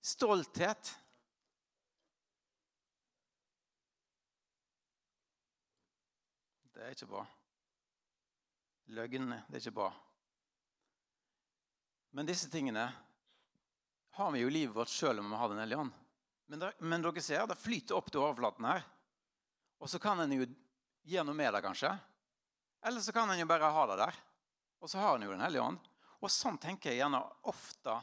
[0.00, 0.96] Stolthet.
[6.72, 7.26] Det er ikke bra.
[8.96, 9.90] Løgn, det er ikke bra.
[12.10, 12.88] Men disse tingene
[14.10, 15.92] har vi jo i livet vårt sjøl om vi har Den hellige ånd.
[16.50, 18.82] Men, men, dere ser, det flyter opp til overflaten her.
[19.78, 20.48] Og så kan en jo
[21.06, 21.92] gjøre noe med det, kanskje.
[22.82, 24.18] Eller så kan en jo bare ha det der.
[24.82, 25.78] Og så har en jo Den hellige ånd.
[26.20, 27.94] Og sånn tenker jeg gjerne ofte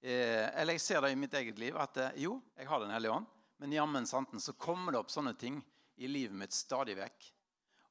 [0.00, 2.94] eh, Eller jeg ser det i mitt eget liv at eh, jo, jeg har Den
[2.94, 3.26] hellige ånd,
[3.58, 5.58] men jammen santen så kommer det opp sånne ting
[5.98, 7.26] i livet mitt stadig vekk.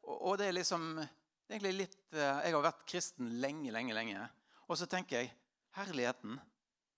[0.07, 3.71] Og, og det er liksom det er egentlig litt, eh, Jeg har vært kristen lenge,
[3.75, 4.23] lenge, lenge.
[4.67, 5.35] Og så tenker jeg
[5.77, 6.39] herligheten.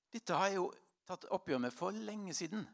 [0.09, 0.69] Dette har jeg jo
[1.05, 2.65] tatt oppgjør med for lenge siden.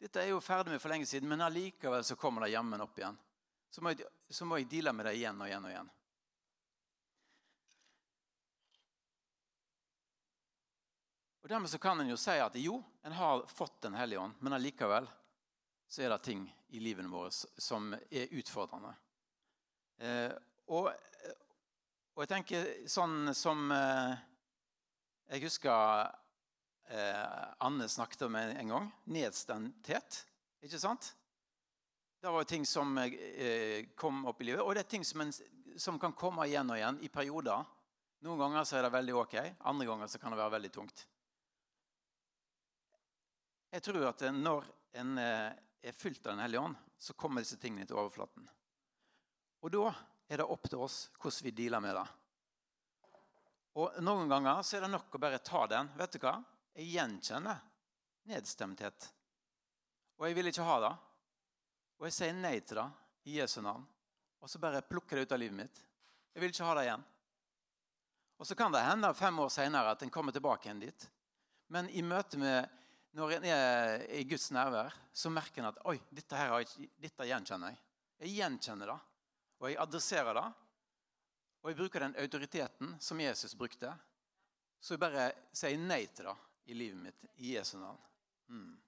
[0.00, 2.98] Dette er jo ferdig med for lenge siden, men allikevel så kommer det jammen opp
[2.98, 3.18] igjen.
[3.70, 5.90] Så må, jeg, så må jeg deale med det igjen og igjen og igjen.
[11.40, 14.40] Og Dermed så kan en jo si at jo, en har fått Den hellige ånd,
[14.40, 15.08] men allikevel
[15.90, 18.92] så er det ting i livene våre som er utfordrende.
[19.98, 20.30] Eh,
[20.70, 20.86] og,
[22.14, 24.20] og, jeg tenker sånn som eh,
[25.30, 26.10] Jeg husker
[26.90, 28.88] eh, Anne snakket om en gang.
[29.14, 30.24] Nedstemthet.
[30.66, 31.12] Ikke sant?
[32.20, 34.64] Det var ting som eh, kom opp i livet.
[34.64, 35.30] Og det er ting som, en,
[35.78, 37.62] som, kan komme igjen og igjen i perioder.
[38.26, 39.36] Noen ganger så er det veldig ok,
[39.70, 41.06] andre ganger så kan det være veldig tungt.
[43.70, 44.66] Jeg tror at når
[45.00, 45.48] en eh,
[45.80, 48.50] er fylt av Den hellige ånd, så kommer disse tingene til overflaten.
[49.62, 49.92] Og da
[50.28, 52.08] er det opp til oss hvordan vi dealer med det.
[53.80, 55.88] Og Noen ganger så er det nok å bare ta den.
[55.96, 56.34] Vet du hva?
[56.76, 57.62] Jeg gjenkjenner
[58.28, 59.06] nedstemthet.
[60.20, 60.90] Og jeg vil ikke ha det.
[62.00, 62.88] Og jeg sier nei til det
[63.30, 63.86] i Jesu navn.
[64.40, 65.80] Og så bare plukker jeg det ut av livet mitt.
[66.34, 67.06] Jeg vil ikke ha det igjen.
[68.40, 71.06] Og så kan det hende fem år senere at en kommer tilbake igjen dit.
[71.72, 72.68] Men i møte med
[73.16, 76.52] når en er i Guds nærvær, så merker en at oi, dette, her,
[77.00, 77.80] dette gjenkjenner jeg.
[78.20, 78.98] Jeg gjenkjenner det,
[79.58, 80.46] og jeg adresserer det.
[81.60, 83.92] Og jeg bruker den autoriteten som Jesus brukte.
[84.80, 86.36] Så jeg bare sier nei til det
[86.72, 87.98] i livet mitt i Jesu navn.
[88.48, 88.78] Mm.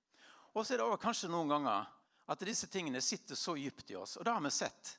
[0.52, 1.90] Og så er det også kanskje noen ganger
[2.32, 4.16] at disse tingene sitter så dypt i oss.
[4.16, 4.96] Og det har vi sett.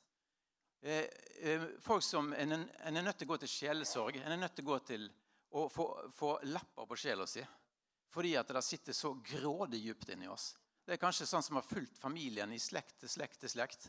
[0.84, 1.06] Eh,
[1.42, 4.20] eh, folk som, en, er nødt til å gå til sjelesorg.
[4.22, 5.08] En er nødt til å gå til
[5.54, 7.44] å få, få lapper på sjela si.
[8.14, 10.52] Fordi at det sitter så grådig dypt inni oss.
[10.84, 13.88] Det er kanskje sånn som har fulgt familien i slekt til slekt til slekt.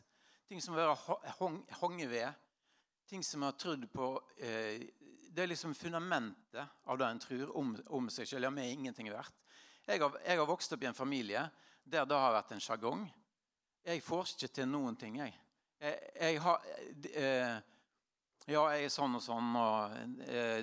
[0.48, 2.43] Ting som har vært honget ved.
[3.06, 4.80] Ting som har trodd på eh,
[5.28, 8.46] Det er liksom fundamentet av det en tror om, om seg selv.
[8.46, 9.34] Ja, vi er ingenting verdt.
[9.84, 11.42] Jeg har, jeg har, vokst opp i en familie
[11.84, 13.02] der det har vært en sjargong.
[13.84, 15.34] Jeg får ikke til noen ting, jeg.
[15.82, 16.68] jeg, jeg har,
[17.10, 17.58] eh,
[18.48, 19.50] ja, jeg er sånn og sånn.
[19.60, 20.62] Og, eh,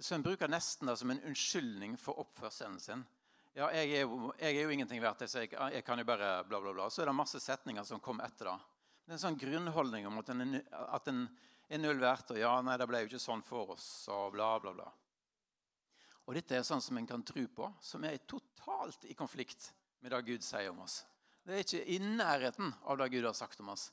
[0.00, 3.04] så en bruker nesten det som en unnskyldning for oppførselen sin.
[3.52, 6.38] Ja, jeg er, jo, jeg er jo ingenting verdt, så jeg, jeg, kan jo bare
[6.48, 6.88] bla, bla, bla.
[6.88, 8.58] Så er det masse setninger som kommer etter det.
[9.02, 11.26] Det er en sånn grunnholdning om at en, at en
[11.72, 14.50] er null verdt, og ja, nei, det ble jo ikke sånn for oss, og bla,
[14.60, 14.90] bla, bla.
[16.28, 19.72] Og dette er sånn som en kan tro på, som er totalt i konflikt
[20.04, 21.00] med det Gud sier om oss.
[21.42, 23.88] Det er ikke i nærheten av det Gud har sagt om oss.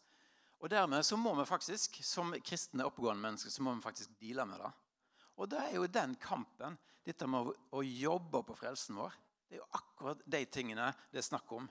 [0.60, 4.46] Og dermed så må vi faktisk, som kristne oppegående mennesker, så må vi faktisk deale
[4.50, 4.72] med det.
[5.40, 6.76] Og det er jo den kampen,
[7.08, 9.16] dette med å jobbe på frelsen vår.
[9.48, 11.70] Det er jo akkurat de tingene det er snakk om.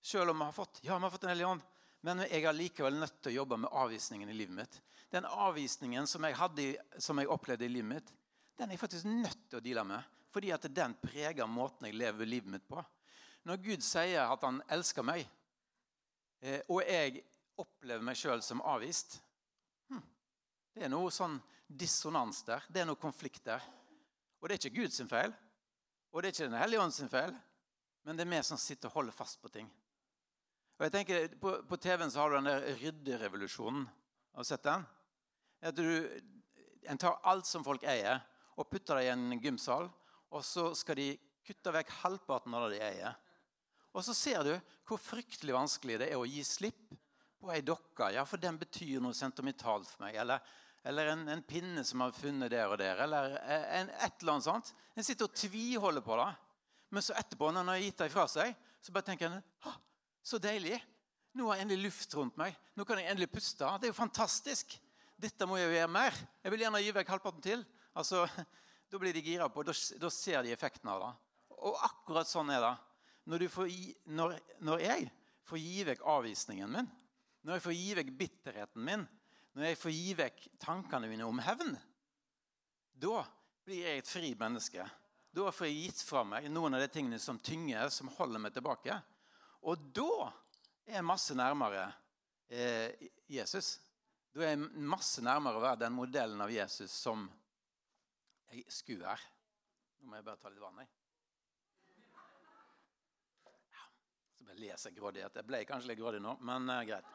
[0.00, 1.66] Selv om vi har fått ja, vi har fått en hellig ånd,
[2.06, 4.78] men jeg er likevel nødt til å jobbe med avvisningen i livet mitt.
[5.10, 6.66] Den avvisningen som jeg, hadde,
[7.00, 8.12] som jeg opplevde i livet mitt,
[8.58, 10.14] den er jeg faktisk nødt til å deale med.
[10.34, 12.82] Fordi at den preger måten jeg lever livet mitt på.
[13.48, 15.24] Når Gud sier at han elsker meg,
[16.42, 17.22] eh, og jeg
[17.58, 19.18] opplever meg sjøl som avvist.
[19.88, 20.04] Hm.
[20.74, 22.66] Det er noe sånn dissonans der.
[22.68, 23.64] Det er noe konflikt der.
[24.38, 25.32] Og det er ikke Guds feil,
[26.12, 27.34] og det er ikke Den hellige ånds feil,
[28.06, 29.66] men det er vi som sitter og holder fast på ting.
[30.78, 33.86] Og jeg tenker, På, på TV-en så har du den der rydderevolusjonen.
[34.34, 34.84] Har du sett den?
[35.60, 35.88] At du,
[36.88, 38.22] En tar alt som folk eier,
[38.56, 39.90] og putter det i en gymsal.
[40.30, 41.08] Og så skal de
[41.44, 43.18] kutte vekk halvparten av det de eier.
[43.92, 44.54] Og så ser du
[44.88, 46.94] hvor fryktelig vanskelig det er å gi slipp
[47.40, 48.12] på ei dokke.
[48.14, 50.16] Ja, for den betyr noe sentimentalt for meg.
[50.22, 50.42] Eller,
[50.86, 53.02] eller en, en, pinne som har funnet der og der.
[53.04, 54.72] Eller en, et eller annet sånt.
[54.94, 56.30] En sitter og tviholder på det.
[56.94, 59.76] Men så etterpå, når en har gitt det fra seg, så bare tenker en
[60.24, 60.78] så deilig.
[61.38, 62.56] Nå har jeg endelig luft rundt meg.
[62.76, 63.66] Nå kan jeg endelig puste.
[63.78, 64.78] Det er jo fantastisk.
[65.18, 66.16] Dette må jeg jo gjøre mer.
[66.44, 67.66] Jeg vil gjerne gi vekk halvparten til.
[67.98, 68.24] Altså,
[68.88, 71.10] Da blir de gira på, da, da ser de effekten av det.
[71.58, 72.74] Og akkurat sånn er det.
[73.28, 73.72] Når, får,
[74.16, 75.08] når, når jeg
[75.48, 76.88] får gi vekk avvisningen min,
[77.44, 79.04] når jeg får gi vekk bitterheten min,
[79.52, 81.74] når jeg får gi vekk tankene mine om hevn,
[82.96, 83.20] da
[83.66, 84.86] blir jeg et fri menneske.
[85.36, 88.56] Da får jeg gitt fra meg noen av de tingene som tynger, som holder meg
[88.56, 88.96] tilbake.
[89.68, 90.30] Og da
[90.88, 91.90] er jeg masse nærmere
[92.48, 93.74] eh, Jesus.
[94.32, 97.26] Da er jeg masse nærmere å være den modellen av Jesus som
[98.48, 99.34] jeg skulle være.
[99.98, 100.80] Nå må jeg bare ta litt vann.
[100.80, 100.88] Jeg.
[104.58, 105.36] Leser jeg grådighet.
[105.36, 107.14] Jeg ble kanskje litt grådig nå, men uh, greit.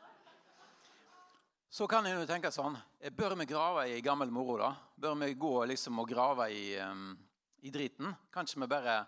[1.74, 2.78] Så kan jeg jo tenke sånn
[3.18, 4.70] Bør vi grave i gammel moro, da?
[4.94, 7.18] Bør vi gå liksom og grave i, um,
[7.66, 8.14] i driten?
[8.32, 9.00] Kanskje vi bare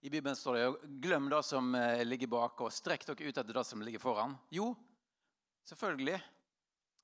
[0.00, 3.52] I Bibelen står det 'glem det som eh, ligger bak, og strekk dere ut etter
[3.52, 4.36] det som ligger foran'.
[4.48, 4.72] Jo,
[5.68, 6.20] selvfølgelig.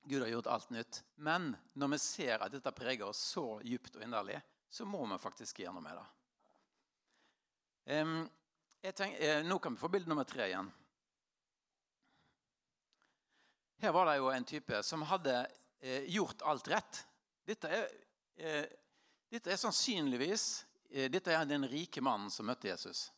[0.03, 1.05] Gud har gjort alt nytt.
[1.15, 5.19] Men når vi ser at dette preger oss så djupt og inderlig, så må vi
[5.19, 6.07] faktisk gjøre noe med det.
[8.01, 8.15] Um,
[8.95, 10.71] tenker, eh, nå kan vi få bilde nummer tre igjen.
[13.83, 15.35] Her var det jo en type som hadde
[15.81, 17.03] eh, gjort alt rett.
[17.45, 18.73] Dette er,
[19.31, 23.09] dette er sannsynligvis dette er den rike mannen som møtte Jesus.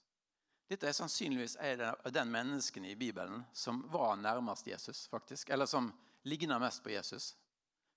[0.68, 5.07] Dette er sannsynligvis en av den mennesken i Bibelen som var nærmest Jesus.
[5.09, 7.37] faktisk, Eller som ligner mest på Jesus.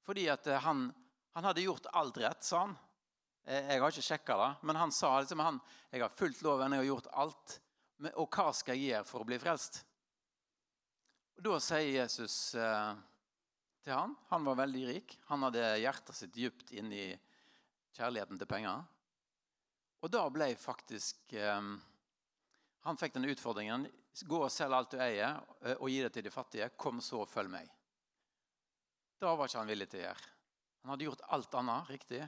[0.08, 0.94] Fordi at eh, han,
[1.36, 2.78] han hadde gjort alt rett, sa han.
[3.44, 5.60] Eh, jeg har ikke sjekka det, men han sa liksom han,
[5.92, 7.58] jeg har fulgt loven, jeg har gjort alt.
[8.16, 9.84] Og hva skal jeg gjøre for å bli frelst?
[11.38, 12.94] Og Da sier Jesus eh,
[13.84, 15.20] til han, Han var veldig rik.
[15.28, 17.06] Han hadde hjertet sitt dypt inn i
[17.98, 18.88] kjærligheten til penger.
[20.02, 21.76] Og da ble faktisk um,
[22.88, 23.86] Han fikk den utfordringen.
[24.26, 26.72] Gå og selg alt du eier, eh, og gi det til de fattige.
[26.76, 27.70] Kom så og følg meg.
[29.22, 30.32] Da var ikke han villig til å gjøre.
[30.82, 32.22] Han hadde gjort alt annet riktig,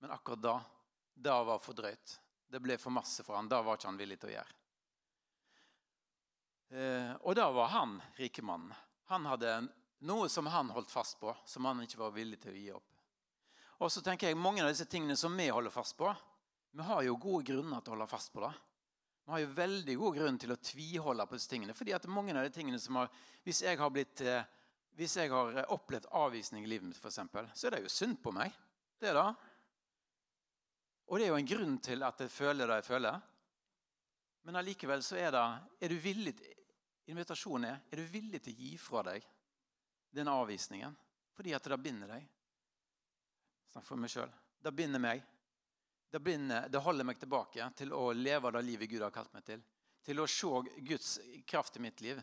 [0.00, 0.54] men akkurat da,
[1.28, 2.16] da var for drøyt.
[2.48, 3.50] Det ble for masse for han.
[3.52, 4.56] Da var ikke han villig til å gjøre.
[6.74, 8.72] Eh, og da var han rikemannen.
[9.12, 9.58] Han hadde
[10.08, 12.88] noe som han holdt fast på, som han ikke var villig til å gi opp.
[13.84, 16.08] Og så tenker jeg, Mange av disse tingene som vi holder fast på,
[16.74, 18.50] vi har jo gode grunner til å holde fast på det.
[19.24, 21.74] Vi har jo veldig god grunn til å tviholde på disse tingene.
[21.74, 23.08] fordi at mange av de tingene som har,
[23.44, 24.44] Hvis jeg har, blitt, eh,
[24.96, 28.32] hvis jeg har opplevd avvisning i livet mitt, eksempel, så er det jo synd på
[28.32, 28.52] meg.
[28.98, 29.36] Det er det.
[31.06, 33.20] Og det er jo en grunn til at jeg føler det jeg føler.
[34.42, 36.34] Men allikevel så er det er du villig
[37.06, 39.24] Invitasjonen er er du villig til å gi fra deg
[40.10, 40.96] den avvisningen.
[41.36, 42.26] Fordi at det binder deg.
[43.72, 44.30] Snakk for meg sjøl.
[44.62, 45.22] Det binder meg.
[46.14, 49.42] Det, binder, det holder meg tilbake til å leve det livet Gud har kalt meg
[49.48, 49.62] til.
[50.06, 51.08] Til å se Guds
[51.42, 52.20] kraft i mitt liv.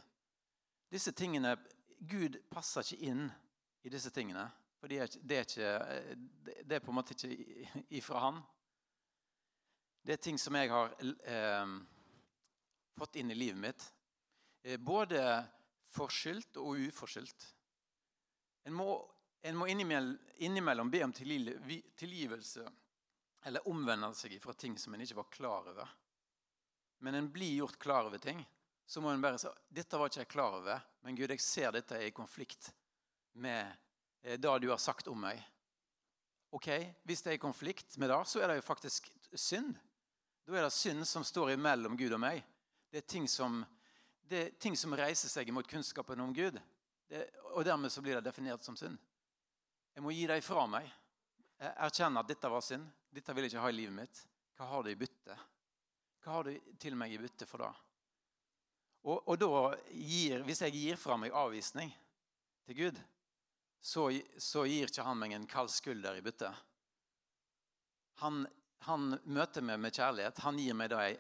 [0.87, 1.57] Disse tingene,
[1.99, 3.25] Gud passer ikke inn
[3.83, 4.45] i disse tingene.
[4.79, 8.39] For det er, det er, ikke, det er på en måte ikke ifra Han.
[10.07, 11.73] Det er ting som jeg har eh,
[12.95, 13.89] fått inn i livet mitt.
[14.63, 15.19] Eh, både
[15.97, 17.49] forskyldt og uforskyldt.
[18.71, 18.87] En må,
[19.51, 22.71] må innimellom, be om tilgivelse
[23.43, 25.93] eller omvende seg fra ting som en ikke var klar over.
[27.01, 28.43] Men en blir gjort klar over ting.
[28.85, 31.71] Så må en bare si dette var ikke jeg klar over, men Gud, jeg ser
[31.71, 32.73] dette er i konflikt
[33.39, 33.71] med
[34.21, 35.39] eh, det du har sagt om meg.
[36.51, 36.67] Ok,
[37.07, 39.77] Hvis det er i konflikt med det, så er det jo faktisk synd.
[40.43, 42.43] Da er det synd som står imellom Gud og meg.
[42.91, 43.61] Det er ting som
[44.31, 46.59] er ting som reiser seg mot kunnskapen om Gud.
[47.07, 48.97] Det, og dermed så blir det definert som synd.
[49.95, 50.87] Jeg må gi det ifra meg.
[51.61, 52.87] Jeg erkjenner at dette var synd.
[53.13, 54.21] Dette vil jeg ikke ha i livet mitt.
[54.57, 55.35] Hva har du i bytte?
[56.21, 57.69] Hva har du til meg i bytte for det?
[59.05, 59.49] Og, og da
[59.93, 61.93] gir, Hvis jeg gir fra meg avvisning
[62.65, 62.99] til Gud,
[63.81, 66.49] så, så gir ikke han meg en kald skulder i bytte.
[68.21, 68.43] Han,
[68.85, 70.41] han møter meg med kjærlighet.
[70.45, 71.17] Han gir meg det jeg,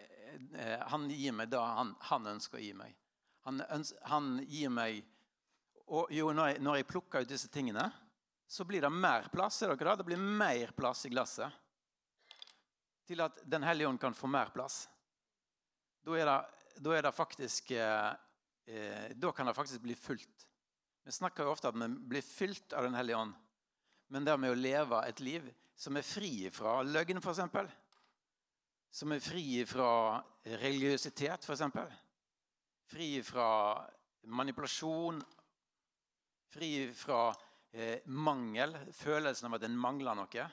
[0.57, 2.97] eh, han, gir meg det han, han ønsker å gi meg.
[3.45, 3.61] Han,
[4.09, 5.01] han gir meg
[5.91, 7.83] og jo, når jeg, når jeg, plukker ut disse tingene,
[8.51, 9.61] så blir det mer plass.
[9.61, 9.95] Ser dere?
[9.95, 11.53] Det blir mer plass i glasset.
[13.07, 14.89] Til at Den hellige ånd kan få mer plass.
[16.03, 16.39] Da er det,
[16.83, 18.09] da er det faktisk eh,
[18.67, 20.43] eh, Da kan det faktisk bli fullt.
[21.05, 23.37] Vi snakker jo ofte om at vi blir fylt av Den hellige ånd.
[24.11, 25.47] Men det med å leve et liv
[25.79, 27.39] som er fri fra løgn, f.eks.
[28.91, 31.63] Som er fri fra religiøsitet, f.eks
[32.91, 33.47] Fri fra
[34.27, 35.23] manipulasjon.
[36.51, 37.29] Fri fra
[37.73, 40.47] eh, mangel, følelsen av at en mangler noe.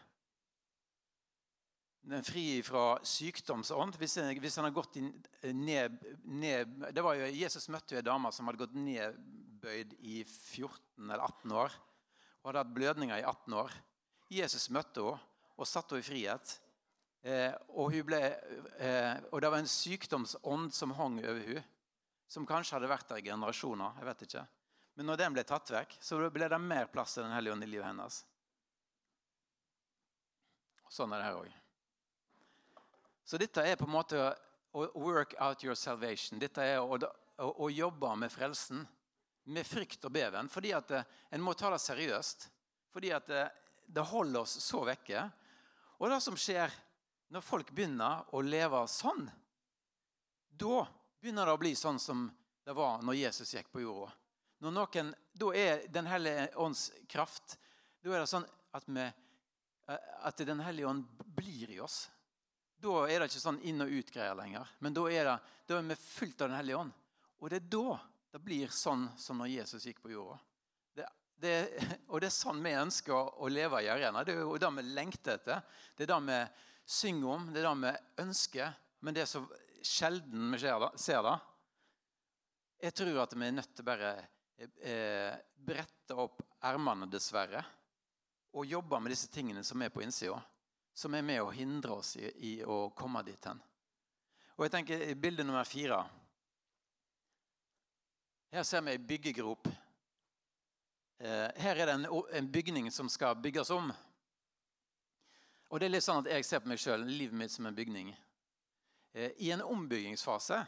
[2.08, 3.98] Den fri fra sykdomsånd.
[4.00, 8.32] Hvis, hvis han har gått ned, ned, det var jo, Jesus møtte jo en dame
[8.32, 11.76] som hadde gått nedbøyd i 14 eller 18 år.
[12.40, 13.76] Og hadde hatt blødninger i 18 år.
[14.32, 15.26] Jesus møtte henne
[15.58, 16.54] og satte henne i frihet.
[17.26, 18.20] Eh, og, ble,
[18.78, 21.66] eh, og, det var en sykdomsånd som hang over henne
[22.28, 23.94] som kanskje hadde vært der i generasjoner.
[23.98, 24.42] jeg vet ikke.
[24.98, 27.62] Men når den ble tatt vekk, så ble det mer plass til Den hellige ånd
[27.62, 28.16] i livet hennes.
[30.90, 31.52] Sånn er det her òg.
[33.22, 34.18] Så dette er på en måte
[34.74, 36.42] å work out your salvation.
[36.42, 38.82] Dette er å, å, å jobbe med frelsen
[39.54, 40.50] med frykt og beven.
[40.50, 42.48] Fordi at eh, en må ta det seriøst.
[42.90, 45.28] Fordi at det, eh, det holder oss så vekke.
[46.02, 46.74] Og det som skjer
[47.30, 49.28] når folk begynner å leve sånn,
[50.58, 50.82] da
[51.22, 52.26] begynner det å bli sånn som
[52.66, 54.10] det var når Jesus gikk på jorda.
[54.64, 57.58] Når noen, Da er Den hellige ånds kraft
[58.02, 59.06] Da er det sånn at, vi,
[59.88, 61.06] at Den hellige ånd
[61.38, 62.08] blir i oss.
[62.78, 64.68] Da er det ikke sånn inn- og ut-greier lenger.
[64.84, 66.94] Men da er, det, da er vi fullt av Den hellige ånd.
[67.38, 67.98] Og det er da
[68.28, 70.36] det blir sånn som når Jesus gikk på jorda.
[70.94, 71.06] Det,
[71.40, 71.54] det,
[72.12, 74.24] og det er sånn vi ønsker å, leve i arena.
[74.24, 75.62] Det er jo det vi lengter etter.
[75.96, 76.40] Det er det vi
[76.98, 78.76] synger om, det er det vi ønsker.
[79.00, 79.42] Men det er så
[79.82, 81.36] sjelden vi ser det.
[82.84, 84.12] Jeg tror at vi er nødt til bare
[84.58, 87.62] eh, brette opp ermene, dessverre,
[88.52, 90.40] og jobbe med disse tingene som er på innsida.
[90.94, 93.60] Som er med å hindre oss i, i å komme dit hen.
[94.56, 96.00] Og jeg tenker Bilde nummer fire.
[98.50, 99.68] Her ser vi ei byggegrop.
[101.18, 103.92] Eh, her er det en, en bygning som skal bygges om.
[105.68, 107.76] Og det er litt sånn at Jeg ser på meg sjøl, livet mitt, som en
[107.76, 108.10] bygning.
[109.12, 110.62] Eh, I en ombyggingsfase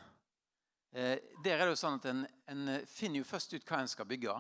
[0.92, 3.90] Eh, der er det jo sånn at En, en finner jo først ut hva en
[3.90, 4.34] skal bygge.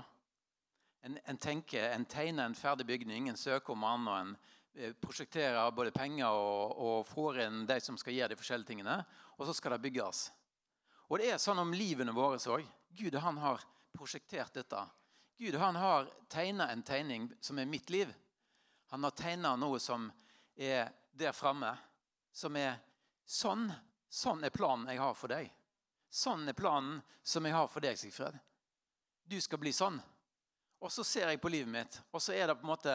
[1.06, 4.32] En, en, tenker, en tegner en ferdig bygning, en søker om annen, og en
[4.74, 8.98] eh, prosjekterer både penger og, og, får inn de som skal gjøre de forskjellige tingene.
[9.38, 10.26] Og så skal det bygges.
[11.08, 12.66] Og det er sånn om livene våre òg.
[12.98, 13.62] Gud han har
[13.94, 14.82] prosjektert dette.
[15.38, 18.10] Gud han har tegna en tegning som er mitt liv.
[18.90, 20.10] Han har tegna noe som
[20.58, 21.70] er der framme,
[22.34, 22.76] som er
[23.24, 23.70] sånn.
[24.10, 25.46] Sånn er planen jeg har for deg.
[26.10, 28.34] Sånn er planen som jeg har for deg, Sigfred.
[29.30, 30.00] Du skal bli sånn.
[30.82, 32.94] Og så ser jeg på livet mitt, og så er det på en måte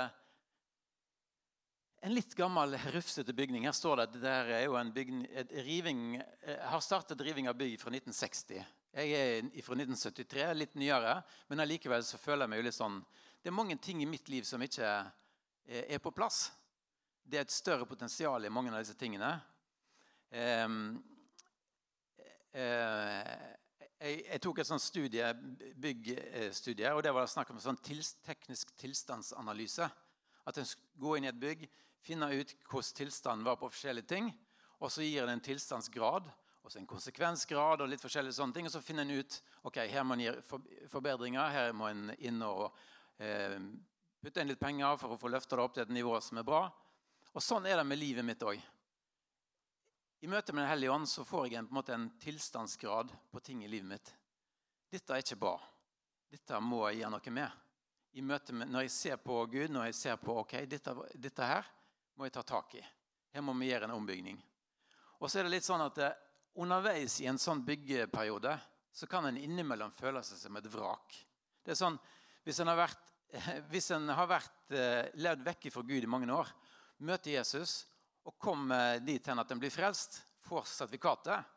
[2.05, 3.68] en litt gammel, rufsete bygning.
[3.70, 5.24] Her står det at det er jo en bygning,
[5.66, 8.59] riving, jeg har startet riving av bygg fra 1960.
[8.95, 11.16] Jeg er fra 1973, litt nyere,
[11.47, 13.01] men allikevel så føler jeg meg jo litt sånn
[13.43, 14.91] Det er mange ting i mitt liv som ikke
[15.70, 16.49] er på plass.
[17.22, 19.36] Det er et større potensial i mange av disse tingene.
[20.34, 21.14] Um, Eh,
[22.56, 25.28] jeg, jeg, tok et sånt studie,
[25.82, 29.89] byggstudie, og det var snakk om en sånn tils, teknisk tilstandsanalyse.
[30.45, 31.68] At en skulle gå inn i et bygg,
[32.06, 34.32] finne ut hvordan tilstanden var på forskjellige ting.
[34.80, 36.28] Og så gir det en tilstandsgrad
[36.66, 38.66] og så en konsekvensgrad og litt forskjellige sånne ting.
[38.66, 39.36] Og så finner en ut
[39.70, 40.32] ok, her må en gi
[40.89, 42.72] forbedringer, her må en inn og
[43.22, 43.60] eh,
[44.22, 46.47] putte inn litt penger for å få løfta det opp til et nivå som er
[46.47, 46.64] bra.
[47.36, 48.58] Og sånn er det med livet mitt òg.
[50.26, 53.59] I møte med Den hellige ånd så får jeg en, en, en, tilstandsgrad på ting
[53.61, 54.07] i livet mitt.
[54.89, 55.53] Dette er ikke bra.
[56.34, 57.59] Dette må jeg gjøre noe med.
[58.17, 61.51] I møte med, når jeg ser på Gud, når jeg ser på ok, dette, dette
[61.51, 61.69] her
[62.17, 62.82] må jeg ta tak i.
[63.38, 64.41] Her må vi gjøre en ombygning.
[65.21, 66.17] Og så er det litt sånn at eh,
[66.57, 68.57] Underveis i en sånn byggeperiode
[68.97, 71.19] så kan en innimellom føle seg som et vrak.
[71.61, 72.01] Det er sånn,
[72.41, 73.11] Hvis en har vært,
[73.69, 76.49] hvis en har vært eh, levd vekk fra Gud i mange år,
[77.05, 77.84] møter Jesus
[78.26, 81.51] og kommer dit hen at en blir frelst, får sertifikatet,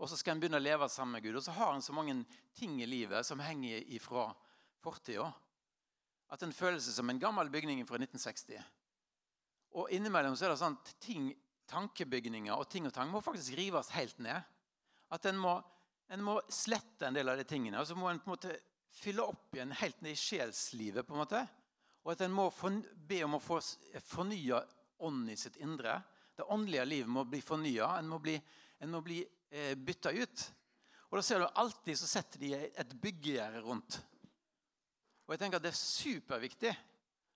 [0.00, 1.36] og så skal en begynne å leve sammen med Gud.
[1.36, 2.14] Og så har en så mange
[2.56, 4.30] ting i livet som henger ifra
[4.80, 5.28] fortida,
[6.30, 8.62] at en føler seg som en gammel bygning fra 1960.
[9.76, 11.28] Og innimellom så er det sånn at ting,
[11.70, 14.40] tankebygninger og ting og tang må faktisk rives helt ned.
[15.12, 15.56] At en må,
[16.10, 17.82] en må slette en del av de tingene.
[17.82, 18.56] Og så må en på en måte
[18.94, 21.06] fylle opp igjen helt ned i sjelslivet.
[21.06, 21.44] på en måte.
[22.06, 22.48] Og at en må
[23.10, 23.60] be om å få
[24.06, 24.62] fornya
[25.06, 25.98] ånd i sitt indre.
[26.36, 27.92] Det åndelige livet må bli fornya.
[27.98, 28.36] En må bli,
[28.78, 29.20] en bli
[29.50, 30.46] eh, bytta ut.
[31.10, 33.98] Og da ser du Alltid så setter de et byggegjerde rundt.
[35.26, 36.72] Og jeg tenker at Det er superviktig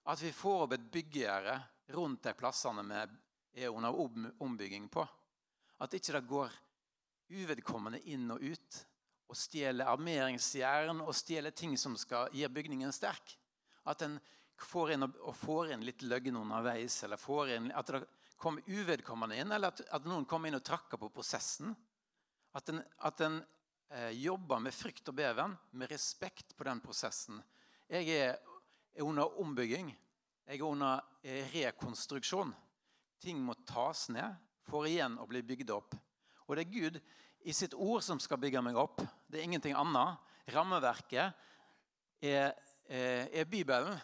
[0.05, 1.55] at vi får opp et byggegjerde
[1.97, 3.95] rundt de plassene vi er under
[4.43, 5.05] ombygging på.
[5.81, 6.59] At ikke det går
[7.35, 8.81] uvedkommende inn og ut
[9.31, 13.37] og stjeler armeringsjern og stjeler ting som skal gi bygningen sterk.
[13.89, 14.19] At en
[14.63, 18.05] får inn, og får inn litt løgn underveis, eller får inn, at det
[18.41, 21.75] kommer uvedkommende inn, eller at, at noen kommer inn og trakker på prosessen.
[22.55, 23.41] At en, at en
[23.91, 27.41] eh, jobber med frykt og beven, med respekt på den prosessen.
[27.91, 28.39] Jeg er,
[28.95, 29.91] er under ombygging.
[30.47, 32.55] Jeg er under eh, rekonstruksjon.
[33.25, 34.37] Ting må tas ned
[34.69, 35.97] for igjen å bli bygd opp.
[36.45, 37.01] Og det er Gud
[37.45, 39.03] i sitt ord som skal bygge meg opp.
[39.29, 40.21] Det er ingenting annet.
[40.53, 41.33] Rammeverket
[42.21, 42.53] er,
[42.89, 43.97] er, er Bibelen.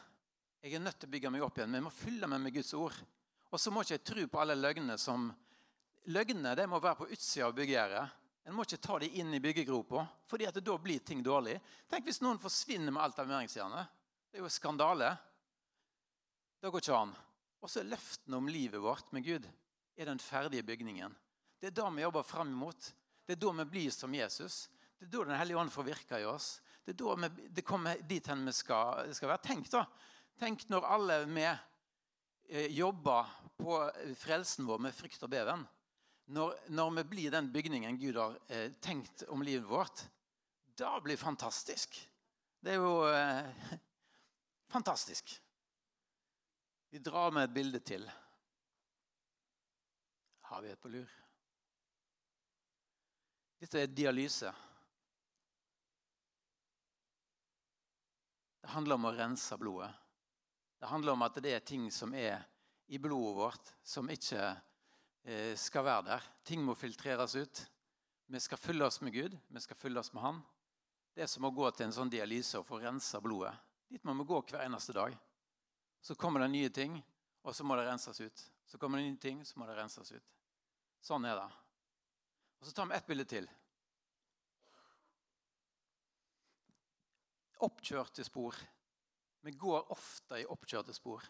[0.60, 2.52] Jeg er nødt til å bygge meg opp igjen, men jeg må fylle meg med
[2.52, 2.96] Guds ord.
[3.48, 5.30] Og så må ikke jeg tro på alle løgnene som
[6.10, 8.04] Løgnene det må være på utsida av byggegjerdet.
[8.48, 11.58] En må ikke ta dem inn i byggegropa, fordi at da blir ting dårlig.
[11.92, 13.92] Tenk hvis noen forsvinner med alt armeringsjernet.
[14.32, 15.10] Det er jo skandale.
[16.56, 17.12] Det går ikke an.
[17.60, 19.46] Og så er løftene om livet vårt med Gud
[20.00, 21.12] er den ferdige bygningen.
[21.60, 22.90] Det er da vi jobber fram imot.
[23.28, 24.62] Det er da vi blir som Jesus.
[24.96, 26.54] Det er da Den hellige ånd får virke i oss.
[26.84, 29.44] Det er da vi, det kommer dit hen vi skal, skal være.
[29.44, 29.84] Tenk da,
[30.40, 33.28] Tenk når alle vi eh, jobber
[33.60, 33.74] på
[34.16, 35.66] frelsen vår med frykt og beven.
[36.32, 40.06] Når, når vi blir den bygningen Gud har eh, tenkt om livet vårt.
[40.80, 42.00] Da blir det fantastisk.
[42.56, 43.76] Det er jo eh,
[44.74, 45.36] fantastisk.
[46.88, 48.08] Vi drar med et bilde til.
[50.48, 51.16] Har vi et på lur?
[53.60, 54.56] Dette er dialyse.
[58.64, 59.99] Det handler om å rense blodet.
[60.80, 62.40] Det handler om at det er ting som er
[62.88, 64.40] i blodet vårt, som ikke
[65.22, 66.28] eh, skal være der.
[66.48, 67.60] Ting må filtreres ut.
[68.30, 70.40] Vi skal fylle oss med Gud, vi skal fylle oss med Han.
[71.14, 73.52] Det er som å gå til en sånn dialyse og få rensa blodet.
[73.90, 75.16] Dit må vi gå hver eneste dag.
[76.00, 76.96] Så kommer det nye ting,
[77.44, 78.44] og så må det renses ut.
[78.64, 80.36] Så kommer det nye ting, så må det renses ut.
[81.04, 81.48] Sånn er det.
[82.60, 83.48] Og Så tar vi ett bilde til.
[87.66, 88.56] Oppkjørte spor.
[89.40, 91.24] Vi går ofte i oppkjørte spor.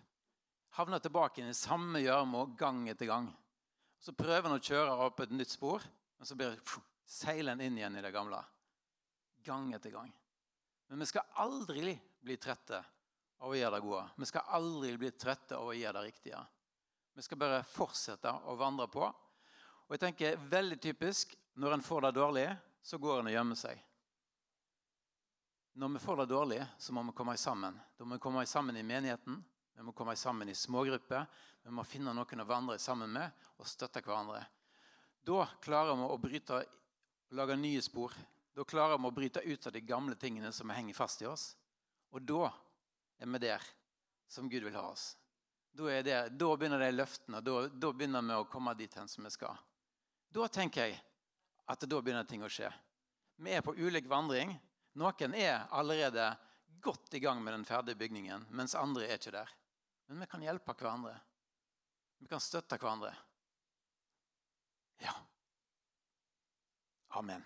[0.79, 3.29] Havner tilbake i den samme gjørma gang etter gang.
[4.01, 5.83] Så prøver en å kjøre opp et nytt spor,
[6.19, 6.57] men så blir
[7.11, 8.39] seiler en inn igjen i det gamle.
[9.45, 10.11] Gang etter gang.
[10.89, 12.81] Men vi skal aldri bli trette
[13.41, 14.07] av å gjøre det gode.
[14.21, 16.41] Vi skal aldri bli trette av å gjøre det riktige.
[17.15, 19.05] Vi skal bare fortsette å vandre på.
[19.87, 22.49] Og jeg tenker veldig typisk når en får det dårlig,
[22.83, 23.81] så går en og gjemmer seg.
[25.79, 27.79] Når vi får det dårlig, så må vi komme sammen.
[27.97, 29.39] Da må vi komme sammen i menigheten,
[29.81, 31.25] vi må komme sammen i smågrupper.
[31.62, 34.43] Vi må finne noen å vandre sammen med og støtte hverandre.
[35.25, 36.59] Da klarer vi å bryte,
[37.33, 38.12] lage nye spor.
[38.53, 41.47] Da klarer vi å bryte ut av de gamle tingene som henger fast i oss.
[42.12, 42.51] Og da
[43.16, 43.64] er vi der
[44.29, 45.14] som Gud vil ha oss.
[45.73, 47.41] Da, det, da begynner de løftene.
[47.41, 49.57] Da, da begynner vi å komme dit hen som vi skal.
[50.29, 51.01] Da tenker jeg
[51.73, 52.68] at da begynner ting å skje.
[53.41, 54.59] Vi er på ulik vandring.
[55.01, 56.26] Noen er allerede
[56.84, 59.53] godt i gang med den ferdige bygningen, mens andre er ikke der.
[60.11, 61.14] Men vi kan hjelpe hverandre.
[62.20, 63.14] Vi kan støtte hverandre.
[65.01, 65.14] Ja.
[67.16, 67.44] Amen.